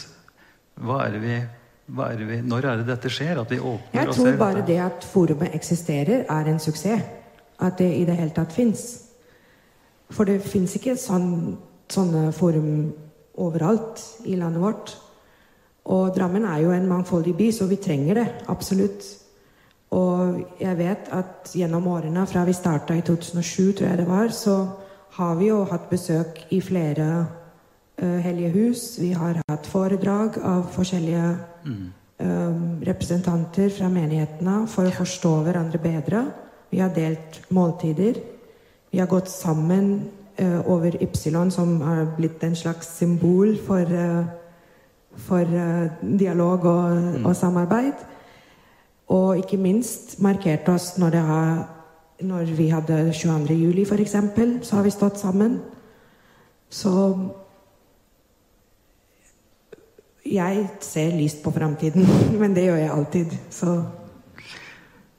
Hva 0.85 0.99
er 1.05 1.15
det 1.15 1.21
vi, 1.23 1.39
er 1.85 2.25
vi, 2.25 2.41
når 2.41 2.65
er 2.65 2.81
det 2.81 2.87
dette 2.89 3.11
skjer? 3.13 3.39
At 3.41 3.51
vi 3.51 3.59
åpner 3.59 3.99
jeg 3.99 4.09
og 4.09 4.17
tror 4.17 4.37
bare 4.39 4.61
dette? 4.61 4.67
det 4.71 4.79
at 4.81 5.07
forumet 5.07 5.55
eksisterer, 5.55 6.25
er 6.29 6.51
en 6.51 6.59
suksess. 6.59 7.01
At 7.59 7.77
det 7.79 7.91
i 7.95 8.05
det 8.05 8.17
hele 8.17 8.33
tatt 8.35 8.51
fins. 8.51 8.81
For 10.11 10.27
det 10.27 10.41
fins 10.43 10.75
ikke 10.75 10.97
sånn, 10.99 11.55
sånne 11.89 12.31
forum 12.35 12.71
overalt 13.41 14.01
i 14.25 14.35
landet 14.35 14.61
vårt. 14.61 14.95
Og 15.93 16.09
Drammen 16.15 16.45
er 16.49 16.63
jo 16.63 16.73
en 16.73 16.89
mangfoldig 16.89 17.35
by, 17.37 17.51
så 17.53 17.69
vi 17.69 17.77
trenger 17.81 18.19
det 18.19 18.25
absolutt. 18.51 19.05
Og 19.95 20.41
jeg 20.59 20.77
vet 20.79 21.09
at 21.13 21.53
gjennom 21.55 21.87
årene, 21.87 22.25
fra 22.27 22.43
vi 22.47 22.55
starta 22.57 22.97
i 22.97 23.03
2007, 23.05 23.75
tror 23.77 23.87
jeg 23.87 24.01
det 24.01 24.07
var, 24.09 24.33
så 24.33 24.57
har 25.15 25.35
vi 25.39 25.47
jo 25.51 25.63
hatt 25.69 25.89
besøk 25.89 26.41
i 26.51 26.59
flere 26.59 27.09
uh, 28.01 28.17
hellige 28.25 28.51
hus. 28.57 28.87
Vi 28.99 29.13
har 29.15 29.39
hatt 29.47 29.69
foredrag 29.69 30.41
av 30.43 30.65
forskjellige 30.75 31.27
eh, 31.65 32.55
representanter 32.87 33.69
fra 33.73 33.89
menighetene 33.91 34.63
for 34.71 34.87
å 34.87 34.95
forstå 34.95 35.33
hverandre 35.47 35.81
bedre. 35.81 36.23
Vi 36.71 36.79
har 36.79 36.93
delt 36.95 37.41
måltider. 37.49 38.19
Vi 38.91 38.99
har 38.99 39.07
gått 39.07 39.29
sammen 39.29 40.09
eh, 40.35 40.59
over 40.69 40.97
Ypsilon, 41.03 41.51
som 41.51 41.81
har 41.81 42.05
blitt 42.17 42.43
en 42.43 42.55
slags 42.55 42.97
symbol 42.97 43.57
for, 43.67 43.81
eh, 43.81 44.25
for 45.27 45.41
eh, 45.41 45.91
dialog 46.01 46.65
og, 46.65 47.25
og 47.25 47.35
samarbeid. 47.35 48.05
Og 49.07 49.37
ikke 49.37 49.57
minst 49.61 50.19
markert 50.19 50.69
oss 50.69 50.95
når, 50.97 51.09
det 51.09 51.23
har, 51.27 51.49
når 52.21 52.53
vi 52.57 52.69
hadde 52.69 53.13
22. 53.13 53.53
juli, 53.53 53.85
f.eks., 53.85 54.15
så 54.61 54.75
har 54.75 54.83
vi 54.83 54.93
stått 54.93 55.19
sammen. 55.19 55.59
Så 56.69 56.91
jeg 60.25 60.65
ser 60.81 61.13
lyst 61.15 61.43
på 61.43 61.53
framtiden, 61.53 62.05
men 62.41 62.55
det 62.57 62.65
gjør 62.67 62.81
jeg 62.81 62.91
alltid. 62.95 63.37
Så 63.53 63.77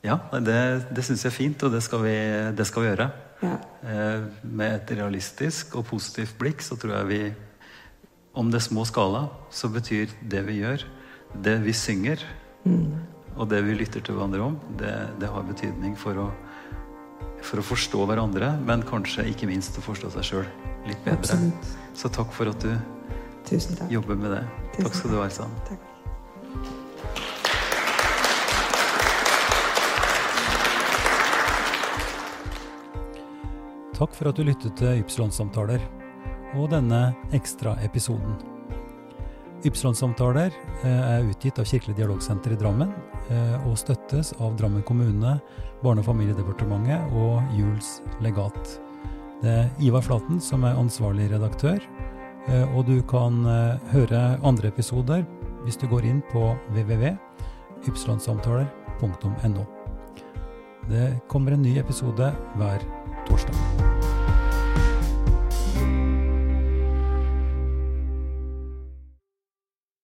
Ja, 0.06 0.20
det, 0.38 0.58
det 0.94 1.02
syns 1.02 1.24
jeg 1.24 1.32
er 1.32 1.34
fint, 1.34 1.62
og 1.66 1.72
det 1.74 1.82
skal 1.82 2.02
vi, 2.04 2.16
det 2.54 2.66
skal 2.66 2.82
vi 2.82 2.90
gjøre. 2.92 3.10
ja. 3.42 3.56
Eh, 3.86 4.22
med 4.42 4.74
et 4.74 4.90
realistisk 4.98 5.76
og 5.76 5.86
positivt 5.86 6.38
blikk 6.38 6.62
så 6.64 6.76
tror 6.76 6.96
jeg 6.96 7.06
vi 7.06 7.34
Om 8.36 8.50
det 8.50 8.58
er 8.58 8.66
små 8.66 8.84
skala, 8.84 9.28
så 9.50 9.68
betyr 9.72 10.10
det 10.20 10.42
vi 10.44 10.58
gjør, 10.60 10.82
det 11.40 11.54
vi 11.64 11.72
synger, 11.72 12.20
og 13.36 13.48
det 13.48 13.62
vi 13.64 13.72
lytter 13.78 14.02
til 14.04 14.12
hverandre 14.14 14.42
om, 14.44 14.58
det, 14.76 14.92
det 15.20 15.30
har 15.32 15.46
betydning 15.46 15.94
for 15.96 16.20
å, 16.20 16.26
for 17.40 17.62
å 17.62 17.64
forstå 17.64 18.04
hverandre, 18.10 18.50
men 18.60 18.84
kanskje 18.84 19.24
ikke 19.30 19.48
minst 19.48 19.78
å 19.80 19.84
forstå 19.86 20.10
seg 20.18 20.28
sjøl 20.28 20.44
litt 20.84 21.00
bedre. 21.06 21.16
Absolutt. 21.16 21.72
Så 21.96 22.12
takk 22.12 22.28
for 22.36 22.52
at 22.52 22.60
du 22.60 22.74
Tusen 23.46 23.76
takk. 23.78 23.92
Jobbe 23.92 24.16
med 24.18 24.30
det. 24.34 24.42
Tusen 24.74 24.88
Takk 24.88 24.98
skal 24.98 25.12
du 25.12 25.20
ha, 25.20 25.26
Ersan. 25.26 25.52
Takk. 25.68 25.92
Takk 33.96 34.12
for 34.12 34.28
at 34.28 34.36
du 34.36 34.44
lyttet 34.44 34.74
til 34.76 34.98
Ypsilon-samtaler 35.00 35.80
og 36.56 36.68
denne 36.74 37.14
ekstraepisoden. 37.36 38.34
Ypsilon-samtaler 39.64 40.50
eh, 40.84 41.04
er 41.16 41.24
utgitt 41.30 41.56
av 41.62 41.68
Kirkelig 41.70 41.96
dialogsenter 41.96 42.52
i 42.52 42.58
Drammen 42.60 42.92
eh, 43.32 43.54
og 43.64 43.78
støttes 43.80 44.34
av 44.36 44.58
Drammen 44.58 44.84
kommune, 44.84 45.38
Barne- 45.80 46.04
og 46.04 46.10
familiedepartementet 46.10 47.16
og 47.16 47.40
Juls 47.56 48.00
legat. 48.24 48.76
Det 49.40 49.52
er 49.52 49.72
Ivar 49.84 50.04
Flaten 50.04 50.42
som 50.44 50.64
er 50.68 50.76
ansvarlig 50.76 51.30
redaktør, 51.32 51.80
og 52.48 52.86
du 52.86 53.02
kan 53.10 53.42
høre 53.90 54.38
andre 54.46 54.68
episoder 54.68 55.24
hvis 55.64 55.76
du 55.80 55.86
går 55.90 56.02
inn 56.06 56.22
på 56.30 56.56
www.ypsilonsamtaler.no. 56.70 59.64
Det 60.86 61.18
kommer 61.28 61.52
en 61.52 61.62
ny 61.66 61.78
episode 61.82 62.34
hver 62.54 62.78
torsdag. 63.26 64.05